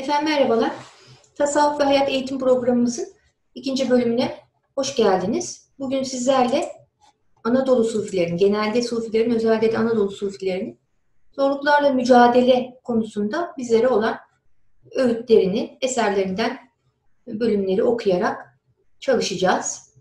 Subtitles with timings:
[0.00, 0.70] Efendim merhabalar.
[1.34, 3.08] Tasavvuf ve Hayat Eğitim Programımızın
[3.54, 4.36] ikinci bölümüne
[4.74, 5.70] hoş geldiniz.
[5.78, 6.68] Bugün sizlerle
[7.44, 10.78] Anadolu Sufilerin, genelde Sufilerin, özellikle de Anadolu Sufilerin
[11.32, 14.16] zorluklarla mücadele konusunda bizlere olan
[14.94, 16.58] öğütlerini, eserlerinden
[17.26, 18.60] bölümleri okuyarak
[19.00, 19.94] çalışacağız.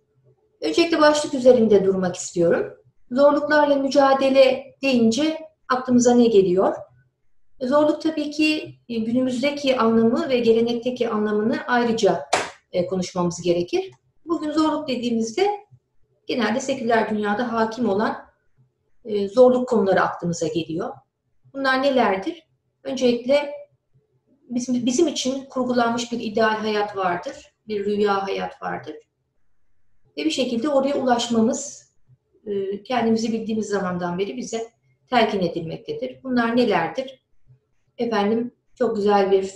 [0.62, 2.74] Öncelikle başlık üzerinde durmak istiyorum.
[3.12, 5.38] Zorluklarla mücadele deyince
[5.68, 6.76] aklımıza ne geliyor?
[7.62, 12.26] Zorluk tabii ki e, günümüzdeki anlamı ve gelenekteki anlamını ayrıca
[12.72, 13.92] e, konuşmamız gerekir.
[14.26, 15.50] Bugün zorluk dediğimizde
[16.28, 18.18] genelde seküler dünyada hakim olan
[19.06, 20.94] e, zorluk konuları aklımıza geliyor.
[21.54, 22.44] Bunlar nelerdir?
[22.84, 23.54] Öncelikle
[24.50, 27.36] bizim, bizim için kurgulanmış bir ideal hayat vardır,
[27.68, 28.96] bir rüya hayat vardır.
[30.18, 31.90] Ve bir şekilde oraya ulaşmamız
[32.86, 34.68] kendimizi bildiğimiz zamandan beri bize
[35.10, 36.24] telkin edilmektedir.
[36.24, 37.19] Bunlar nelerdir?
[38.00, 39.54] Efendim çok güzel bir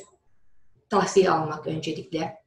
[0.89, 2.43] tahsil almak öncelikle.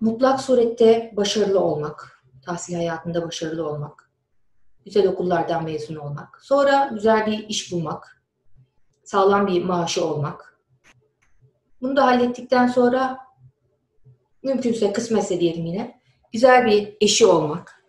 [0.00, 4.10] Mutlak surette başarılı olmak, tahsil hayatında başarılı olmak.
[4.84, 6.44] Güzel okullardan mezun olmak.
[6.44, 8.22] Sonra güzel bir iş bulmak.
[9.04, 10.60] Sağlam bir maaşı olmak.
[11.80, 13.18] Bunu da hallettikten sonra
[14.42, 16.00] mümkünse kısmetse diyelim yine
[16.32, 17.84] güzel bir eşi olmak.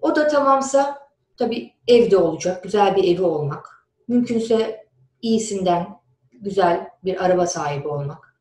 [0.00, 3.86] O da tamamsa tabii evde olacak, güzel bir evi olmak.
[4.08, 4.81] Mümkünse
[5.22, 6.00] iyisinden
[6.32, 8.36] güzel bir araba sahibi olmak.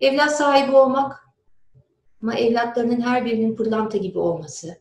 [0.00, 1.26] Evlat sahibi olmak
[2.22, 4.76] ama evlatlarının her birinin pırlanta gibi olması,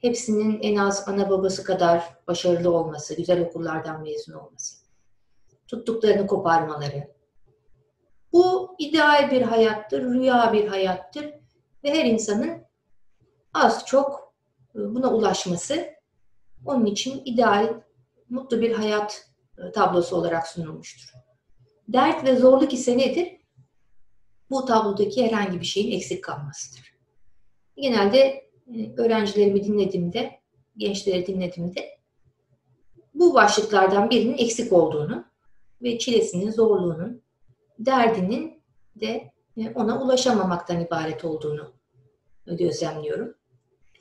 [0.00, 4.76] hepsinin en az ana babası kadar başarılı olması, güzel okullardan mezun olması,
[5.66, 7.08] tuttuklarını koparmaları.
[8.32, 11.24] Bu ideal bir hayattır, rüya bir hayattır
[11.84, 12.62] ve her insanın
[13.54, 14.34] az çok
[14.74, 15.86] e, buna ulaşması
[16.66, 17.80] onun için ideal,
[18.28, 19.27] mutlu bir hayat
[19.74, 21.12] tablosu olarak sunulmuştur.
[21.88, 23.36] Dert ve zorluk ise nedir?
[24.50, 26.98] Bu tablodaki herhangi bir şeyin eksik kalmasıdır.
[27.76, 28.18] Genelde
[28.74, 30.40] e, öğrencilerimi dinlediğimde,
[30.76, 31.98] gençleri dinlediğimde
[33.14, 35.24] bu başlıklardan birinin eksik olduğunu
[35.82, 37.22] ve çilesinin, zorluğunun,
[37.78, 38.62] derdinin
[39.00, 41.72] de e, ona ulaşamamaktan ibaret olduğunu
[42.46, 43.34] gözlemliyorum.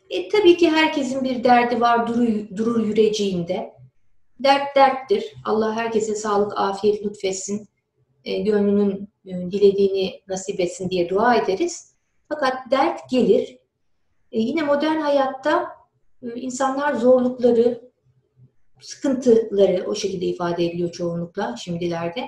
[0.09, 3.76] E, tabii ki herkesin bir derdi var, durur, durur yüreceğinde.
[4.39, 5.33] Dert derttir.
[5.45, 7.67] Allah herkese sağlık, afiyet lütfetsin.
[8.23, 11.95] E, gönlünün e, dilediğini nasip etsin diye dua ederiz.
[12.29, 13.57] Fakat dert gelir.
[14.31, 15.67] E, yine modern hayatta
[16.23, 17.91] e, insanlar zorlukları,
[18.81, 22.27] sıkıntıları o şekilde ifade ediliyor çoğunlukla şimdilerde.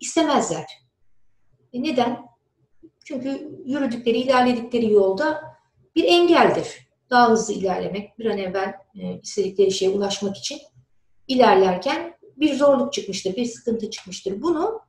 [0.00, 0.66] istemezler.
[1.72, 2.30] E, neden?
[3.04, 5.42] Çünkü yürüdükleri, ilerledikleri yolda
[5.96, 6.90] bir engeldir.
[7.10, 10.58] Daha hızlı ilerlemek, bir an evvel e, istedikleri şeye ulaşmak için
[11.30, 14.42] ilerlerken bir zorluk çıkmıştır, bir sıkıntı çıkmıştır.
[14.42, 14.80] Bunu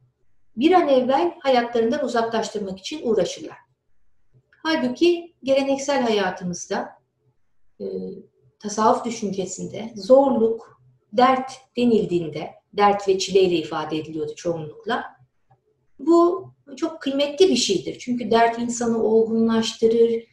[0.56, 3.58] bir an evvel hayatlarından uzaklaştırmak için uğraşırlar.
[4.64, 6.90] Halbuki geleneksel hayatımızda
[7.80, 7.86] e,
[8.60, 10.82] tasavvuf düşüncesinde zorluk,
[11.14, 15.04] dert denildiğinde, dert ve çileyle ifade ediliyordu çoğunlukla.
[16.00, 18.00] Bu çok kıymetli bir şeydir.
[18.00, 20.24] Çünkü dert insanı olgunlaştırır,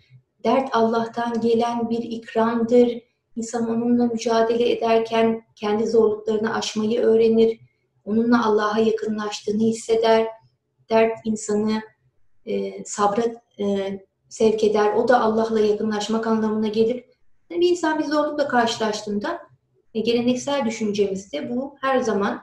[0.44, 3.07] dert Allah'tan gelen bir ikramdır,
[3.38, 7.60] İnsan onunla mücadele ederken kendi zorluklarını aşmayı öğrenir.
[8.04, 10.26] Onunla Allah'a yakınlaştığını hisseder.
[10.90, 11.82] Dert insanı
[12.46, 13.22] e, sabra
[13.60, 13.98] e,
[14.28, 14.92] sevk eder.
[14.92, 17.04] O da Allah'la yakınlaşmak anlamına gelir.
[17.50, 19.38] Yani bir insan bir zorlukla karşılaştığında
[19.94, 22.40] e, geleneksel düşüncemizde bu her zaman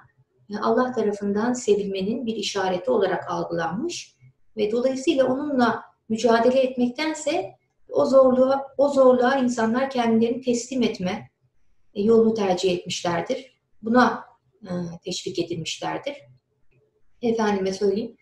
[0.49, 4.15] e, Allah tarafından sevilmenin bir işareti olarak algılanmış
[4.57, 7.55] ve dolayısıyla onunla mücadele etmektense
[7.95, 11.29] o zorluğa, o zorluğa insanlar kendilerini teslim etme
[11.93, 13.61] e, yolunu tercih etmişlerdir.
[13.81, 14.25] Buna
[14.63, 14.71] e,
[15.03, 16.15] teşvik edilmişlerdir.
[17.21, 18.15] Efendime söyleyeyim.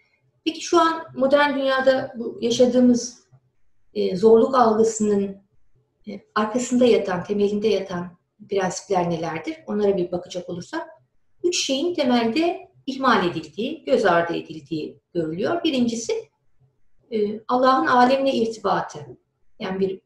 [0.45, 3.28] Peki şu an modern dünyada bu yaşadığımız
[3.94, 5.44] e, zorluk algısının
[6.35, 8.17] arkasında yatan, temelinde yatan
[8.50, 9.57] prensipler nelerdir?
[9.67, 10.88] Onlara bir bakacak olursak.
[11.44, 15.63] Üç şeyin temelde ihmal edildiği, göz ardı edildiği görülüyor.
[15.63, 16.13] Birincisi
[17.48, 19.18] Allah'ın alemle irtibatı.
[19.63, 20.01] Yani bir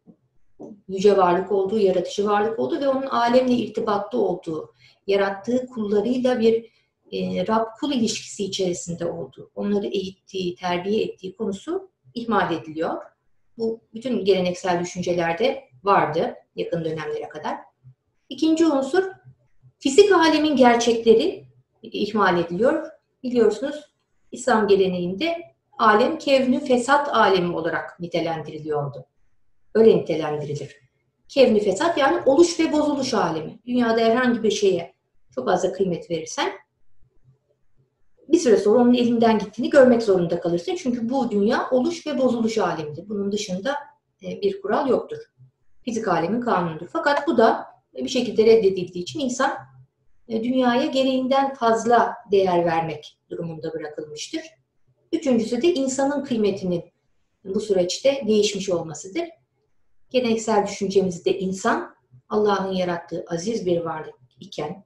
[0.87, 4.73] yüce varlık olduğu, yaratıcı varlık olduğu ve onun alemle irtibatlı olduğu,
[5.07, 6.71] yarattığı kullarıyla bir
[7.11, 13.01] e, Rab-kul ilişkisi içerisinde olduğu, onları eğittiği, terbiye ettiği konusu ihmal ediliyor.
[13.57, 17.57] Bu bütün geleneksel düşüncelerde vardı yakın dönemlere kadar.
[18.29, 19.03] İkinci unsur
[19.79, 21.47] fizik alemin gerçekleri
[21.83, 22.87] ihmal ediliyor.
[23.23, 23.95] Biliyorsunuz
[24.31, 25.37] İslam geleneğinde
[25.77, 29.05] alem kevnü fesat alemi olarak nitelendiriliyordu.
[29.77, 30.75] Öyle nitelendirilir.
[31.27, 33.59] Kevni fesat yani oluş ve bozuluş alemi.
[33.65, 34.93] Dünyada herhangi bir şeye
[35.35, 36.51] çok fazla kıymet verirsen
[38.27, 40.75] bir süre sonra onun elinden gittiğini görmek zorunda kalırsın.
[40.75, 43.09] Çünkü bu dünya oluş ve bozuluş alemidir.
[43.09, 43.75] Bunun dışında
[44.23, 45.17] e, bir kural yoktur.
[45.81, 46.87] Fizik alemin kanunudur.
[46.93, 47.65] Fakat bu da
[47.95, 49.51] bir şekilde reddedildiği için insan
[50.27, 54.41] e, dünyaya gereğinden fazla değer vermek durumunda bırakılmıştır.
[55.11, 56.83] Üçüncüsü de insanın kıymetinin
[57.45, 59.23] bu süreçte değişmiş olmasıdır.
[60.09, 61.95] Geleneksel düşüncemizde insan
[62.29, 64.83] Allah'ın yarattığı aziz bir varlık iken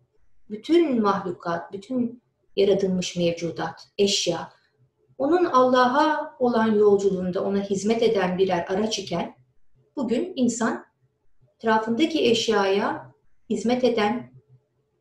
[0.49, 2.21] bütün mahlukat, bütün
[2.55, 4.53] yaratılmış mevcudat, eşya,
[5.17, 9.35] onun Allah'a olan yolculuğunda ona hizmet eden birer araç iken
[9.95, 10.85] bugün insan
[11.55, 13.13] etrafındaki eşyaya
[13.49, 14.31] hizmet eden,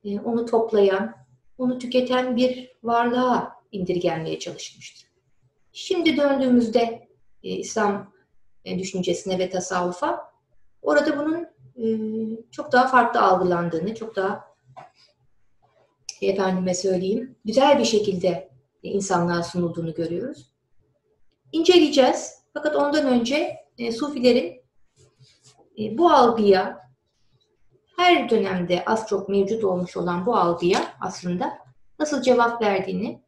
[0.04, 1.14] e, onu toplayan,
[1.58, 5.10] onu tüketen bir varlığa indirgenmeye çalışmıştır.
[5.72, 7.08] Şimdi döndüğümüzde
[7.42, 8.12] e, İslam
[8.64, 10.32] düşüncesine ve tasavvufa
[10.82, 11.46] orada bunun
[12.50, 14.50] çok daha farklı algılandığını, çok daha
[16.22, 18.50] efendime söyleyeyim, güzel bir şekilde
[18.82, 20.50] insanlığa sunulduğunu görüyoruz.
[21.52, 22.40] İnceleyeceğiz.
[22.54, 24.62] Fakat ondan önce e, Sufilerin
[25.78, 26.80] e, bu algıya
[27.96, 31.58] her dönemde az çok mevcut olmuş olan bu algıya aslında
[31.98, 33.22] nasıl cevap verdiğini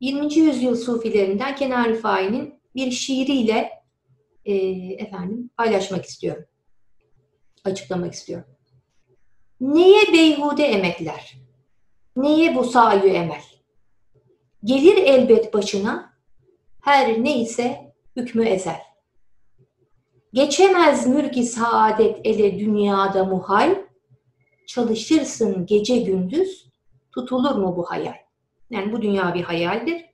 [0.00, 0.34] 20.
[0.34, 3.70] yüzyıl Sufilerinden Kenar Rifai'nin bir şiiriyle
[4.44, 4.54] e,
[4.92, 6.44] efendim paylaşmak istiyorum.
[7.64, 8.48] Açıklamak istiyorum.
[9.60, 11.38] Neye beyhude emekler?
[12.16, 13.42] Neye bu sayı emel?
[14.64, 16.12] Gelir elbet başına
[16.80, 18.80] her neyse hükmü ezel.
[20.32, 23.74] Geçemez mülki saadet ele dünyada muhal,
[24.66, 26.70] çalışırsın gece gündüz,
[27.14, 28.16] tutulur mu bu hayal?
[28.70, 30.04] Yani bu dünya bir hayaldir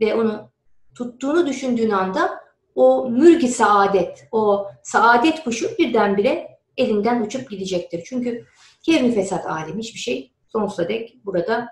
[0.00, 0.50] ve onu
[0.94, 2.40] tuttuğunu düşündüğün anda
[2.78, 8.02] o mülki saadet, o saadet kuşu birdenbire elinden uçup gidecektir.
[8.06, 8.44] Çünkü
[8.82, 11.68] kevni fesat alemi hiçbir şey sonsuza dek burada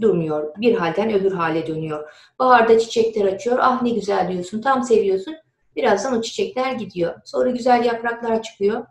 [0.00, 0.54] durmuyor.
[0.56, 2.10] Bir halden öbür hale dönüyor.
[2.38, 3.58] Baharda çiçekler açıyor.
[3.60, 4.60] Ah ne güzel diyorsun.
[4.60, 5.34] Tam seviyorsun.
[5.76, 7.14] Birazdan o çiçekler gidiyor.
[7.24, 8.86] Sonra güzel yapraklar çıkıyor.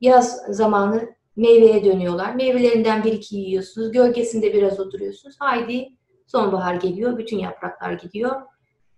[0.00, 2.34] Yaz zamanı meyveye dönüyorlar.
[2.34, 3.92] Meyvelerinden bir iki yiyorsunuz.
[3.92, 5.36] Gölgesinde biraz oturuyorsunuz.
[5.38, 5.88] Haydi
[6.26, 7.18] sonbahar geliyor.
[7.18, 8.42] Bütün yapraklar gidiyor.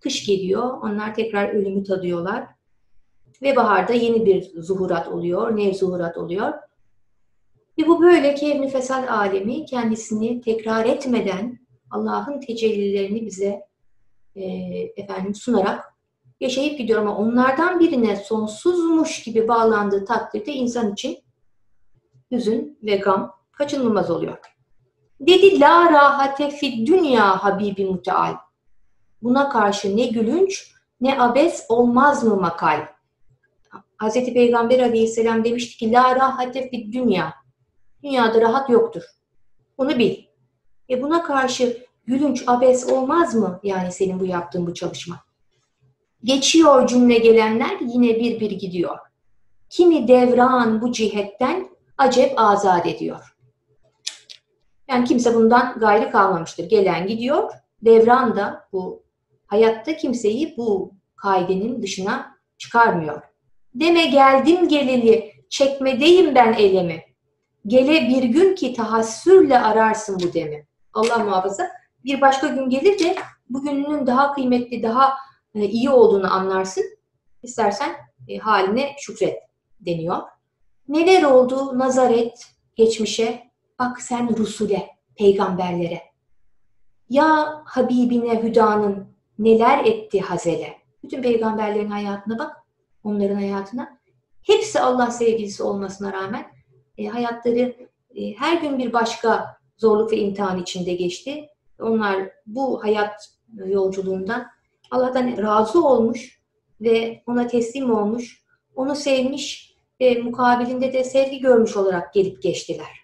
[0.03, 0.77] Kış geliyor.
[0.81, 2.47] Onlar tekrar ölümü tadıyorlar.
[3.41, 5.57] Ve baharda yeni bir zuhurat oluyor.
[5.57, 6.53] Nev zuhurat oluyor.
[7.79, 11.59] Ve bu böyle kevni fesal alemi kendisini tekrar etmeden
[11.91, 13.61] Allah'ın tecellilerini bize
[14.35, 14.43] e,
[14.95, 15.93] efendim sunarak
[16.39, 21.17] yaşayıp gidiyor ama onlardan birine sonsuzmuş gibi bağlandığı takdirde insan için
[22.31, 24.37] hüzün ve gam kaçınılmaz oluyor.
[25.19, 28.35] Dedi la rahate fi dünya habibi muteal.
[29.23, 32.85] Buna karşı ne gülünç ne abes olmaz mı makal.
[34.01, 34.13] Hz.
[34.13, 37.33] Peygamber aleyhisselam demişti ki la rahate fi dünya.
[38.03, 39.03] Dünyada rahat yoktur.
[39.77, 40.23] Bunu bil.
[40.89, 45.19] E buna karşı gülünç, abes olmaz mı yani senin bu yaptığın bu çalışma?
[46.23, 48.97] Geçiyor cümle gelenler yine bir bir gidiyor.
[49.69, 53.35] Kimi devran bu cihetten acep azat ediyor.
[54.87, 56.69] Yani kimse bundan gayrı kalmamıştır.
[56.69, 57.51] Gelen gidiyor.
[57.81, 59.02] Devran da bu
[59.53, 63.21] hayatta kimseyi bu kaidenin dışına çıkarmıyor.
[63.75, 67.03] Deme geldim geleli çekmedeyim ben elemi.
[67.67, 70.67] Gele bir gün ki tahassürle ararsın bu demi.
[70.93, 71.69] Allah muhafaza.
[72.05, 73.15] Bir başka gün gelir de
[73.49, 75.13] bugününün daha kıymetli, daha
[75.55, 76.83] e, iyi olduğunu anlarsın.
[77.43, 77.91] İstersen
[78.27, 79.39] e, haline şükret
[79.79, 80.21] deniyor.
[80.87, 82.45] Neler oldu nazar et
[82.75, 83.43] geçmişe,
[83.79, 86.01] bak sen Rusule, peygamberlere.
[87.09, 90.73] Ya Habibine Hüda'nın neler etti Hazele.
[91.03, 92.57] Bütün peygamberlerin hayatına bak,
[93.03, 93.97] onların hayatına.
[94.43, 96.45] Hepsi Allah sevgilisi olmasına rağmen
[96.97, 97.75] e, hayatları
[98.15, 101.49] e, her gün bir başka zorluk ve imtihan içinde geçti.
[101.79, 104.47] Onlar bu hayat yolculuğundan
[104.91, 106.41] Allah'tan razı olmuş
[106.81, 108.43] ve ona teslim olmuş,
[108.75, 113.03] onu sevmiş ve mukabilinde de sevgi görmüş olarak gelip geçtiler.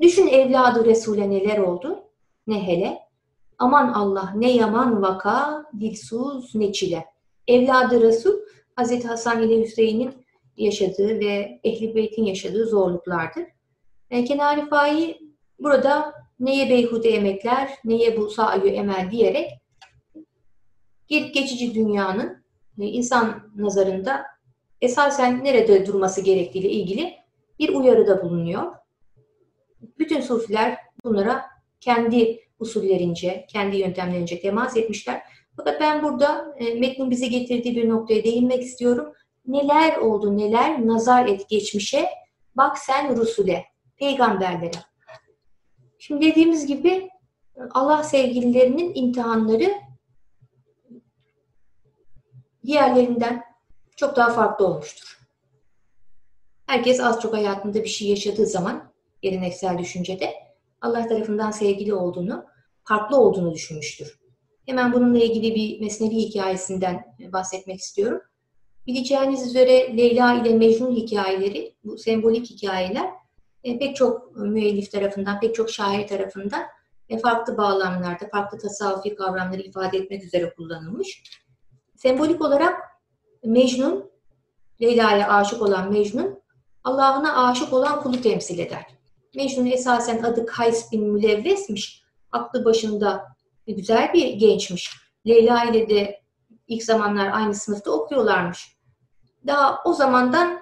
[0.00, 2.04] Düşün evladı Resul'e neler oldu,
[2.46, 3.09] ne hele.
[3.60, 7.04] Aman Allah ne yaman vaka, dilsuz ne çile.
[7.48, 8.38] Evladı Resul,
[8.76, 10.26] Hazreti Hasan ile Hüseyin'in
[10.56, 13.44] yaşadığı ve Ehli Beyt'in yaşadığı zorluklardır.
[14.10, 15.18] E, Kenar Rifai
[15.58, 19.50] burada neye beyhude emekler, neye bu sa'yu emel diyerek
[21.08, 22.44] geçici dünyanın
[22.78, 24.26] e, insan nazarında
[24.80, 27.14] esasen nerede durması gerektiğiyle ilgili
[27.58, 28.72] bir uyarıda bulunuyor.
[29.98, 31.46] Bütün sufiler bunlara
[31.80, 35.22] kendi usullerince, kendi yöntemlerince temas etmişler.
[35.56, 39.12] Fakat ben burada e, metnin bize getirdiği bir noktaya değinmek istiyorum.
[39.46, 42.08] Neler oldu neler nazar et geçmişe
[42.54, 43.64] bak sen Rusule
[43.96, 44.70] peygamberlere.
[45.98, 47.10] Şimdi dediğimiz gibi
[47.70, 49.72] Allah sevgililerinin imtihanları
[52.66, 53.42] diğerlerinden
[53.96, 55.20] çok daha farklı olmuştur.
[56.66, 60.34] Herkes az çok hayatında bir şey yaşadığı zaman geleneksel düşüncede
[60.80, 62.46] Allah tarafından sevgili olduğunu,
[62.90, 64.18] farklı olduğunu düşünmüştür.
[64.66, 68.20] Hemen bununla ilgili bir Mesnevi hikayesinden bahsetmek istiyorum.
[68.86, 73.10] Bileceğiniz üzere Leyla ile Mecnun hikayeleri, bu sembolik hikayeler
[73.64, 76.62] e, pek çok müellif tarafından, pek çok şair tarafından
[77.08, 81.22] e, farklı bağlamlarda, farklı tasavvufi kavramları ifade etmek üzere kullanılmış.
[81.96, 82.80] Sembolik olarak
[83.44, 84.10] Mecnun,
[84.80, 86.42] Leyla'ya aşık olan Mecnun,
[86.84, 88.86] Allah'ına aşık olan kulu temsil eder.
[89.34, 92.09] Mecnun esasen adı Kays bin Mülevves'miş.
[92.32, 93.24] Aklı başında
[93.66, 94.90] güzel bir gençmiş.
[95.26, 96.20] Leyla ile de
[96.68, 98.76] ilk zamanlar aynı sınıfta okuyorlarmış.
[99.46, 100.60] Daha o zamandan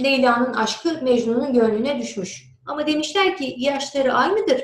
[0.00, 2.44] Leyla'nın aşkı Mecnun'un gönlüne düşmüş.
[2.66, 4.62] Ama demişler ki yaşları aynıdır.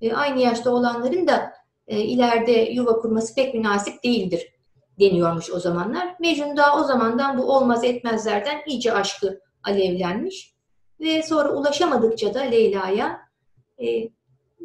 [0.00, 1.52] E, aynı yaşta olanların da
[1.86, 4.52] e, ileride yuva kurması pek münasip değildir
[5.00, 6.16] deniyormuş o zamanlar.
[6.20, 10.54] Mecnun daha o zamandan bu olmaz etmezlerden iyice aşkı alevlenmiş.
[11.00, 13.20] Ve sonra ulaşamadıkça da Leyla'ya
[13.78, 14.08] e,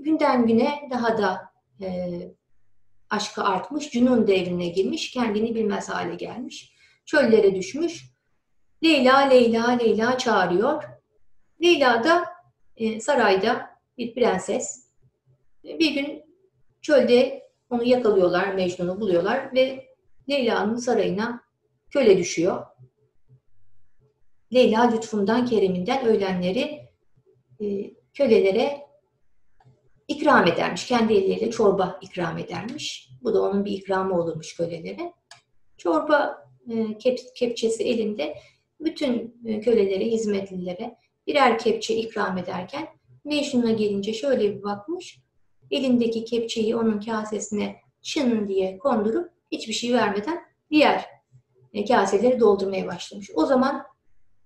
[0.03, 1.51] günden güne daha da
[1.81, 2.19] e,
[3.09, 6.73] aşkı artmış, cünun devrine girmiş, kendini bilmez hale gelmiş.
[7.05, 8.05] Çöllere düşmüş.
[8.83, 10.83] Leyla, Leyla, Leyla çağırıyor.
[11.63, 12.25] Leyla da
[12.75, 14.87] e, sarayda bir prenses.
[15.63, 16.23] Bir gün
[16.81, 19.87] çölde onu yakalıyorlar, Mecnun'u buluyorlar ve
[20.29, 21.43] Leyla'nın sarayına
[21.89, 22.65] köle düşüyor.
[24.53, 26.89] Leyla lütfundan, kereminden ölenleri
[27.61, 28.86] e, kölelere
[30.07, 30.87] ikram edermiş.
[30.87, 33.09] Kendi elleriyle çorba ikram edermiş.
[33.23, 35.13] Bu da onun bir ikramı olurmuş kölelere.
[35.77, 38.37] Çorba e, kep, kepçesi elinde
[38.79, 40.95] bütün e, kölelere, hizmetlilere
[41.27, 42.87] birer kepçe ikram ederken
[43.25, 45.19] Mecnun'a gelince şöyle bir bakmış.
[45.71, 50.39] Elindeki kepçeyi onun kasesine çın diye kondurup hiçbir şey vermeden
[50.71, 51.05] diğer
[51.73, 53.29] e, kaseleri doldurmaya başlamış.
[53.35, 53.83] O zaman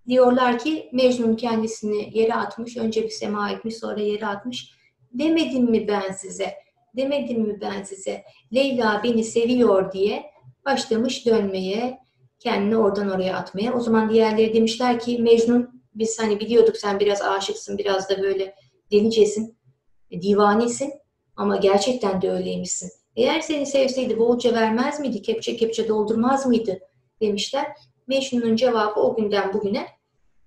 [0.08, 2.77] diyorlar ki Mecnun kendisini yere atmış.
[2.77, 4.80] Önce bir sema etmiş sonra yere atmış.
[5.13, 6.53] Demedim mi ben size?
[6.98, 8.24] Demedim mi ben size?
[8.53, 10.32] Leyla beni seviyor diye
[10.65, 12.00] başlamış dönmeye,
[12.39, 13.74] kendini oradan oraya atmaya.
[13.74, 18.56] O zaman diğerleri demişler ki Mecnun biz hani biliyorduk sen biraz aşıksın, biraz da böyle
[18.91, 19.58] delicesin,
[20.12, 20.94] e, divanesin
[21.36, 22.91] ama gerçekten de öyleymişsin.
[23.15, 26.80] Eğer seni sevseydi bolca vermez miydi, kepçe kepçe doldurmaz mıydı
[27.22, 27.68] demişler.
[28.08, 29.88] Mecnun'un cevabı o günden bugüne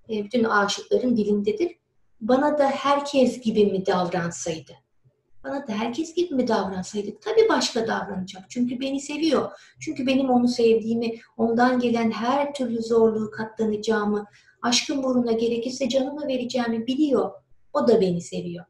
[0.09, 1.71] e, bütün aşıkların dilindedir.
[2.27, 4.71] Bana da herkes gibi mi davransaydı?
[5.43, 7.11] Bana da herkes gibi mi davransaydı?
[7.21, 8.43] Tabii başka davranacak.
[8.49, 9.51] Çünkü beni seviyor.
[9.79, 14.25] Çünkü benim onu sevdiğimi, ondan gelen her türlü zorluğu katlanacağımı,
[14.61, 17.31] aşkın uğruna gerekirse canımı vereceğimi biliyor.
[17.73, 18.65] O da beni seviyor.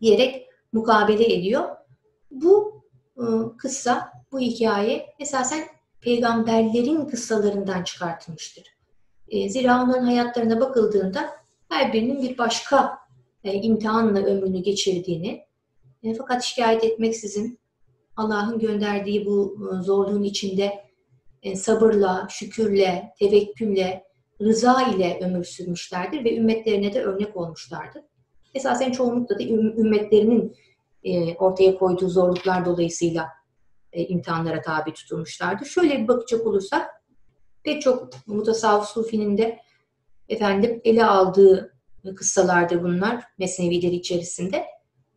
[0.00, 1.76] Diyerek mukabele ediyor.
[2.30, 2.82] Bu
[3.18, 5.64] ıı, kıssa, bu hikaye esasen
[6.00, 8.64] peygamberlerin kıssalarından çıkartılmıştır.
[9.28, 12.98] E, zira onların hayatlarına bakıldığında her birinin bir başka
[13.44, 15.46] e, imtihanla ömrünü geçirdiğini
[16.02, 17.58] e, fakat şikayet etmeksizin
[18.16, 20.86] Allah'ın gönderdiği bu zorluğun içinde
[21.54, 24.04] sabırla, şükürle, tevekkülle,
[24.40, 28.02] rıza ile ömür sürmüşlerdir ve ümmetlerine de örnek olmuşlardır.
[28.54, 30.56] Esasen çoğunlukla da ümmetlerinin
[31.38, 33.28] ortaya koyduğu zorluklar dolayısıyla
[33.92, 35.66] imtihanlara tabi tutulmuşlardır.
[35.66, 36.90] Şöyle bir bakacak olursak,
[37.62, 39.58] pek çok mutasavvuf sufinin de
[40.28, 41.76] efendim ele aldığı
[42.16, 44.64] kıssalardır bunlar mesnevileri içerisinde.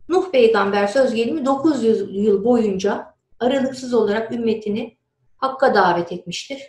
[0.08, 4.96] Nuh peygamber söz gelimi 900 yıl boyunca aralıksız olarak ümmetini
[5.36, 6.62] Hakk'a davet etmiştir.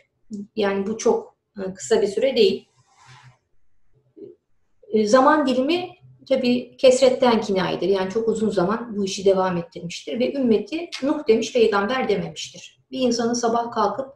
[0.55, 2.67] Yani bu çok e, kısa bir süre değil.
[4.87, 5.89] E, zaman dilimi
[6.29, 7.87] tabi kesretten kinayedir.
[7.87, 10.19] Yani çok uzun zaman bu işi devam ettirmiştir.
[10.19, 12.79] Ve ümmeti Nuh demiş peygamber dememiştir.
[12.91, 14.13] Bir insanın sabah kalkıp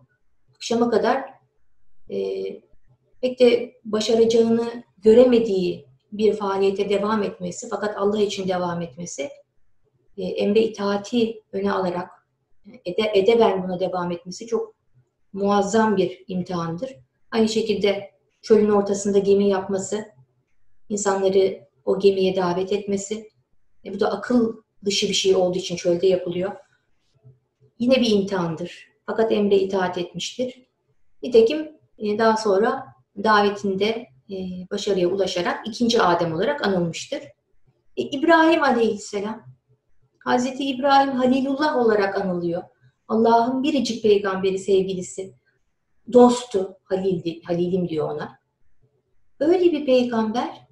[0.55, 1.25] akşama kadar
[2.09, 2.17] e,
[3.21, 9.29] pek de başaracağını göremediği bir faaliyete devam etmesi fakat Allah için devam etmesi
[10.17, 12.09] e, emre itaati öne alarak
[12.85, 14.75] ede, edeben buna devam etmesi çok
[15.33, 16.95] muazzam bir imtihandır.
[17.31, 20.05] Aynı şekilde çölün ortasında gemi yapması,
[20.89, 23.29] insanları o gemiye davet etmesi,
[23.85, 26.51] e, bu da akıl dışı bir şey olduğu için çölde yapılıyor.
[27.79, 28.87] Yine bir imtihandır.
[29.05, 30.67] Fakat emre itaat etmiştir.
[31.23, 34.35] Nitekim e, daha sonra davetinde e,
[34.71, 37.19] başarıya ulaşarak ikinci Adem olarak anılmıştır.
[37.97, 39.43] E, İbrahim Aleyhisselam,
[40.19, 42.63] Hazreti İbrahim Halilullah olarak anılıyor.
[43.07, 45.33] Allah'ın biricik peygamberi sevgilisi,
[46.13, 48.39] dostu, Halildi, Halilim diyor ona.
[49.39, 50.67] Öyle bir peygamber,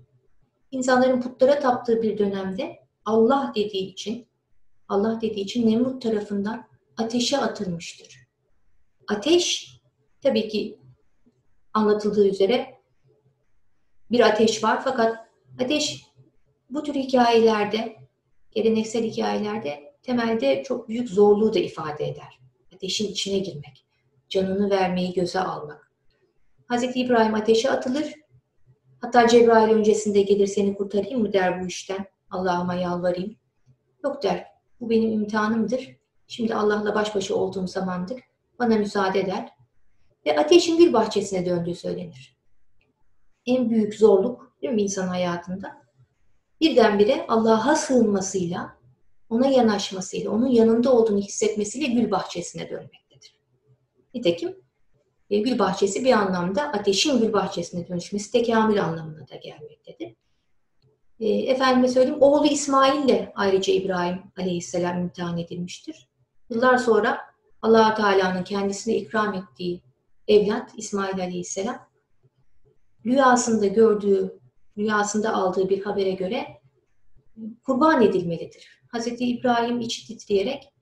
[0.71, 4.27] insanların putlara taptığı bir dönemde Allah dediği için,
[4.87, 8.27] Allah dediği için Nemrut tarafından ateşe atılmıştır.
[9.07, 9.77] Ateş
[10.21, 10.79] tabii ki
[11.73, 12.75] anlatıldığı üzere
[14.11, 15.17] bir ateş var fakat
[15.61, 16.05] ateş
[16.69, 17.95] bu tür hikayelerde,
[18.51, 22.39] geleneksel hikayelerde temelde çok büyük zorluğu da ifade eder.
[22.75, 23.85] Ateşin içine girmek,
[24.29, 25.91] canını vermeyi göze almak.
[26.69, 26.83] Hz.
[26.95, 28.13] İbrahim ateşe atılır.
[29.01, 32.05] Hatta Cebrail öncesinde gelir seni kurtarayım mı der bu işten.
[32.31, 33.35] Allah'ıma yalvarayım.
[34.03, 34.47] Yok der.
[34.81, 35.97] Bu benim imtihanımdır.
[36.27, 38.21] Şimdi Allah'la baş başa olduğum zamandır.
[38.59, 39.49] Bana müsaade eder.
[40.25, 42.37] Ve ateşin gül bahçesine döndüğü söylenir.
[43.45, 45.83] En büyük zorluk değil mi insan hayatında?
[46.61, 48.77] Birdenbire Allah'a sığınmasıyla,
[49.29, 53.39] ona yanaşmasıyla, onun yanında olduğunu hissetmesiyle gül bahçesine dönmektedir.
[54.13, 54.55] Nitekim
[55.29, 60.15] e, gül bahçesi bir anlamda ateşin gül bahçesine dönüşmesi tekamül anlamına da gelmektedir.
[61.19, 66.07] E, efendime söyleyeyim, oğlu İsmail ile ayrıca İbrahim aleyhisselam imtihan edilmiştir.
[66.49, 67.21] Yıllar sonra
[67.61, 69.81] allah Teala'nın kendisine ikram ettiği
[70.27, 71.87] evlat İsmail aleyhisselam
[73.05, 74.39] rüyasında gördüğü,
[74.77, 76.47] rüyasında aldığı bir habere göre
[77.63, 78.67] kurban edilmelidir.
[78.91, 80.73] Hazreti İbrahim içi titreyerek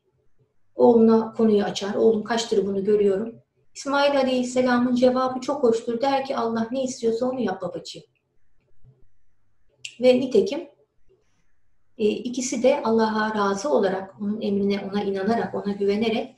[0.76, 1.96] oğluna konuyu açar.
[1.96, 3.36] Oğlum kaçtır bunu görüyorum.
[3.76, 6.02] İsmail Aleyhisselam'ın cevabı çok hoştur.
[6.02, 8.04] Der ki Allah ne istiyorsa onu yap babacığım.
[10.02, 10.68] Ve nitekim
[11.98, 16.36] e, ikisi de Allah'a razı olarak, onun emrine, ona inanarak, ona güvenerek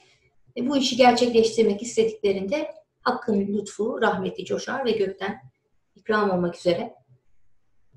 [0.58, 2.72] e, bu işi gerçekleştirmek istediklerinde
[3.04, 5.42] Hakk'ın lütfu, rahmeti coşar ve gökten
[5.96, 6.94] ikram olmak üzere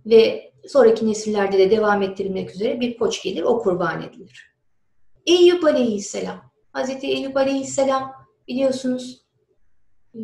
[0.07, 4.57] ve sonraki nesillerde de devam ettirilmek üzere bir koç gelir, o kurban edilir.
[5.27, 6.51] Eyüp Aleyhisselam.
[6.73, 8.13] Hazreti Eyüp Aleyhisselam
[8.49, 9.27] biliyorsunuz
[10.15, 10.19] e,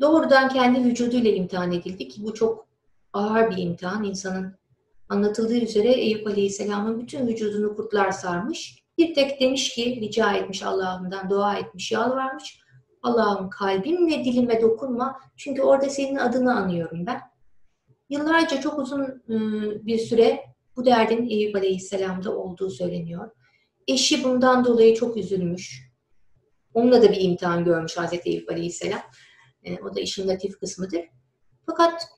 [0.00, 2.66] doğrudan kendi vücuduyla imtihan edildi ki bu çok
[3.12, 4.04] ağır bir imtihan.
[4.04, 4.58] İnsanın
[5.08, 8.82] anlatıldığı üzere Eyüp Aleyhisselam'ın bütün vücudunu kurtlar sarmış.
[8.98, 12.60] Bir tek demiş ki, rica etmiş Allah'ımdan, dua etmiş, yalvarmış.
[13.02, 17.20] Allah'ım kalbimle dilime dokunma çünkü orada senin adını anıyorum ben.
[18.10, 20.44] Yıllarca çok uzun ıı, bir süre
[20.76, 23.30] bu derdin Eyüp Aleyhisselam'da olduğu söyleniyor.
[23.88, 25.88] Eşi bundan dolayı çok üzülmüş.
[26.74, 29.00] Onunla da bir imtihan görmüş Hazreti Eyüp Aleyhisselam.
[29.64, 31.04] E, o da işin latif kısmıdır.
[31.66, 32.08] Fakat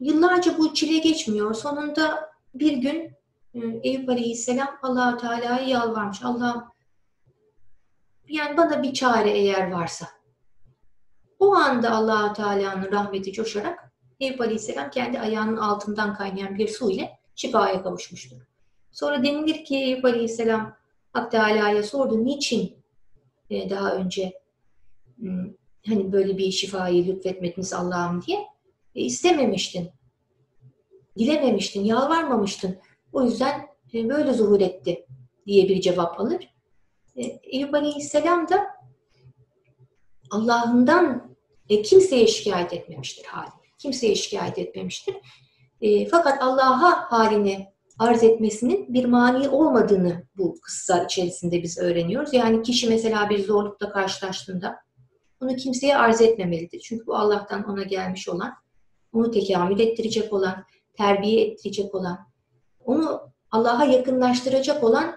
[0.00, 1.54] yıllarca bu çile geçmiyor.
[1.54, 3.16] Sonunda bir gün
[3.54, 6.22] ıı, Eyüp Aleyhisselam allah Teala'ya yalvarmış.
[6.22, 6.73] Allah
[8.28, 10.08] yani bana bir çare eğer varsa.
[11.38, 17.18] O anda allah Teala'nın rahmeti coşarak Eyüp Aleyhisselam kendi ayağının altından kaynayan bir su ile
[17.34, 18.36] şifaya kavuşmuştur.
[18.92, 20.76] Sonra denilir ki Eyüp Aleyhisselam
[21.12, 22.76] Hak Teala'ya sordu niçin
[23.50, 24.40] e, daha önce
[25.86, 28.38] hani böyle bir şifayı lütfetmediniz Allah'ım diye
[28.94, 29.90] e, istememiştin.
[31.18, 32.78] Dilememiştin, yalvarmamıştın.
[33.12, 35.06] O yüzden e, böyle zuhur etti
[35.46, 36.53] diye bir cevap alır.
[37.16, 38.66] E, Eyüp Aleyhisselam da
[40.30, 41.36] Allah'ından
[41.68, 43.50] e, kimseye şikayet etmemiştir hali.
[43.78, 45.14] Kimseye şikayet etmemiştir.
[45.80, 52.34] E, fakat Allah'a halini arz etmesinin bir mani olmadığını bu kıssa içerisinde biz öğreniyoruz.
[52.34, 54.76] Yani kişi mesela bir zorlukla karşılaştığında
[55.40, 56.80] bunu kimseye arz etmemelidir.
[56.80, 58.54] Çünkü bu Allah'tan ona gelmiş olan,
[59.12, 60.64] onu tekamül ettirecek olan,
[60.96, 62.18] terbiye ettirecek olan,
[62.84, 65.16] onu Allah'a yakınlaştıracak olan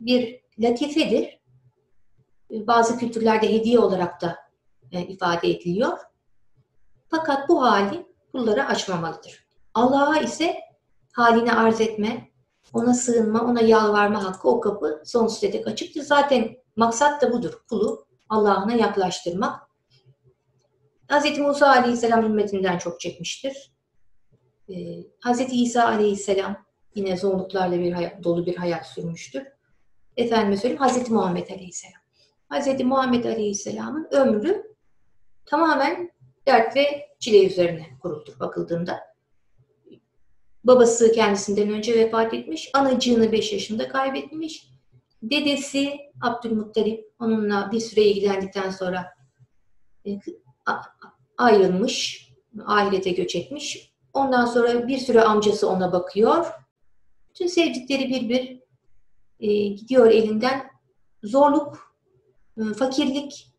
[0.00, 1.40] bir latifedir.
[2.50, 4.36] Bazı kültürlerde hediye olarak da
[4.92, 5.98] e, ifade ediliyor.
[7.08, 9.46] Fakat bu hali kullara açmamalıdır.
[9.74, 10.56] Allah'a ise
[11.12, 12.30] halini arz etme,
[12.72, 16.02] ona sığınma, ona yalvarma hakkı o kapı sonsuza dek açıktır.
[16.02, 17.52] Zaten maksat da budur.
[17.68, 19.66] Kulu Allah'ına yaklaştırmak.
[21.08, 21.38] Hz.
[21.38, 23.72] Musa Aleyhisselam ümmetinden çok çekmiştir.
[24.68, 24.74] Ee,
[25.24, 25.40] Hz.
[25.52, 29.55] İsa Aleyhisselam yine zorluklarla bir hayat, dolu bir hayat sürmüştür.
[30.16, 31.10] Efendime söyleyeyim Hz.
[31.10, 32.00] Muhammed Aleyhisselam.
[32.52, 32.84] Hz.
[32.84, 34.74] Muhammed Aleyhisselam'ın ömrü
[35.46, 36.10] tamamen
[36.46, 39.00] dert ve çile üzerine kuruldur bakıldığında.
[40.64, 44.70] Babası kendisinden önce vefat etmiş, anacığını 5 yaşında kaybetmiş.
[45.22, 49.14] Dedesi Abdülmuttalip onunla bir süre ilgilendikten sonra
[50.06, 50.20] e,
[51.38, 52.28] ayrılmış,
[52.66, 53.92] ahirete göç etmiş.
[54.12, 56.46] Ondan sonra bir süre amcası ona bakıyor.
[57.30, 58.65] Bütün sevdikleri bir bir
[59.40, 60.66] e, gidiyor elinden.
[61.22, 61.96] Zorluk,
[62.58, 63.54] e, fakirlik,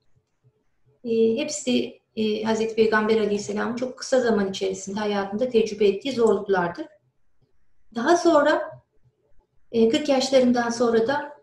[1.04, 6.86] e, hepsi e, Hazreti Peygamber Aleyhisselam'ın çok kısa zaman içerisinde hayatında tecrübe ettiği zorluklardır.
[7.96, 8.72] Daha sonra
[9.72, 11.38] e, 40 yaşlarından sonra da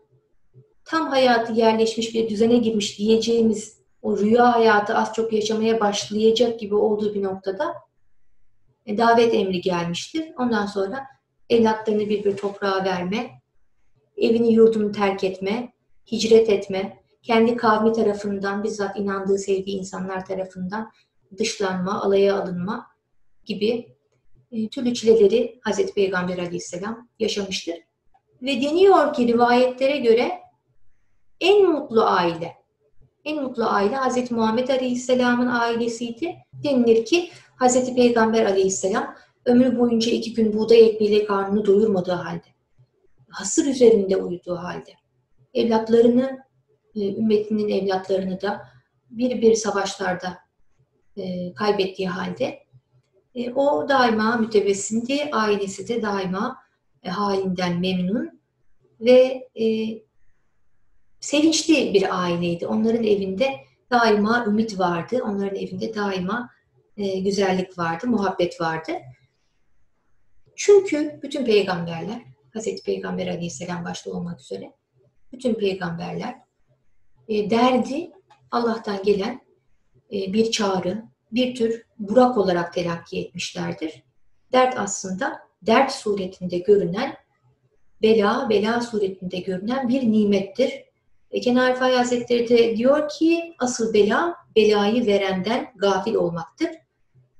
[0.85, 6.75] tam hayatı yerleşmiş bir düzene girmiş diyeceğimiz o rüya hayatı az çok yaşamaya başlayacak gibi
[6.75, 7.75] olduğu bir noktada
[8.87, 10.33] davet emri gelmiştir.
[10.37, 11.07] Ondan sonra
[11.49, 13.41] evlatlarını bir bir toprağa verme,
[14.17, 15.73] evini yurdunu terk etme,
[16.11, 20.91] hicret etme, kendi kavmi tarafından, bizzat inandığı, sevdiği insanlar tarafından
[21.37, 22.87] dışlanma, alaya alınma
[23.45, 23.95] gibi
[24.51, 27.75] e, türlü çileleri Hazreti Peygamber aleyhisselam yaşamıştır.
[28.41, 30.31] Ve deniyor ki rivayetlere göre
[31.41, 32.51] en mutlu aile,
[33.25, 36.35] en mutlu aile Hazreti Muhammed Aleyhisselam'ın ailesiydi.
[36.63, 42.45] Denilir ki Hazreti Peygamber Aleyhisselam ömrü boyunca iki gün buğday ekmeğiyle karnını doyurmadığı halde,
[43.35, 44.93] hasır üzerinde uyuduğu halde,
[45.53, 46.45] evlatlarını,
[46.95, 48.69] e, ümmetinin evlatlarını da
[49.09, 50.37] bir bir savaşlarda
[51.17, 52.59] e, kaybettiği halde
[53.35, 56.57] e, o daima mütebessimdi, ailesi de daima
[57.05, 58.41] halinden memnun
[58.99, 59.49] ve
[61.19, 62.67] sevinçli bir aileydi.
[62.67, 63.55] Onların evinde
[63.91, 66.49] daima ümit vardı, onların evinde daima
[66.97, 68.91] güzellik vardı, muhabbet vardı.
[70.55, 74.73] Çünkü bütün peygamberler, Hazreti Peygamber Aleyhisselam başta olmak üzere,
[75.31, 76.35] bütün peygamberler
[77.27, 78.11] e, derdi
[78.51, 79.41] Allah'tan gelen
[80.13, 84.03] e, bir çağrı, bir tür burak olarak telakki etmişlerdir.
[84.51, 87.15] Dert aslında dert suretinde görünen,
[88.01, 90.85] bela, bela suretinde görünen bir nimettir.
[91.31, 96.69] E, Kenar Fay Hazretleri de diyor ki asıl bela, belayı verenden gafil olmaktır.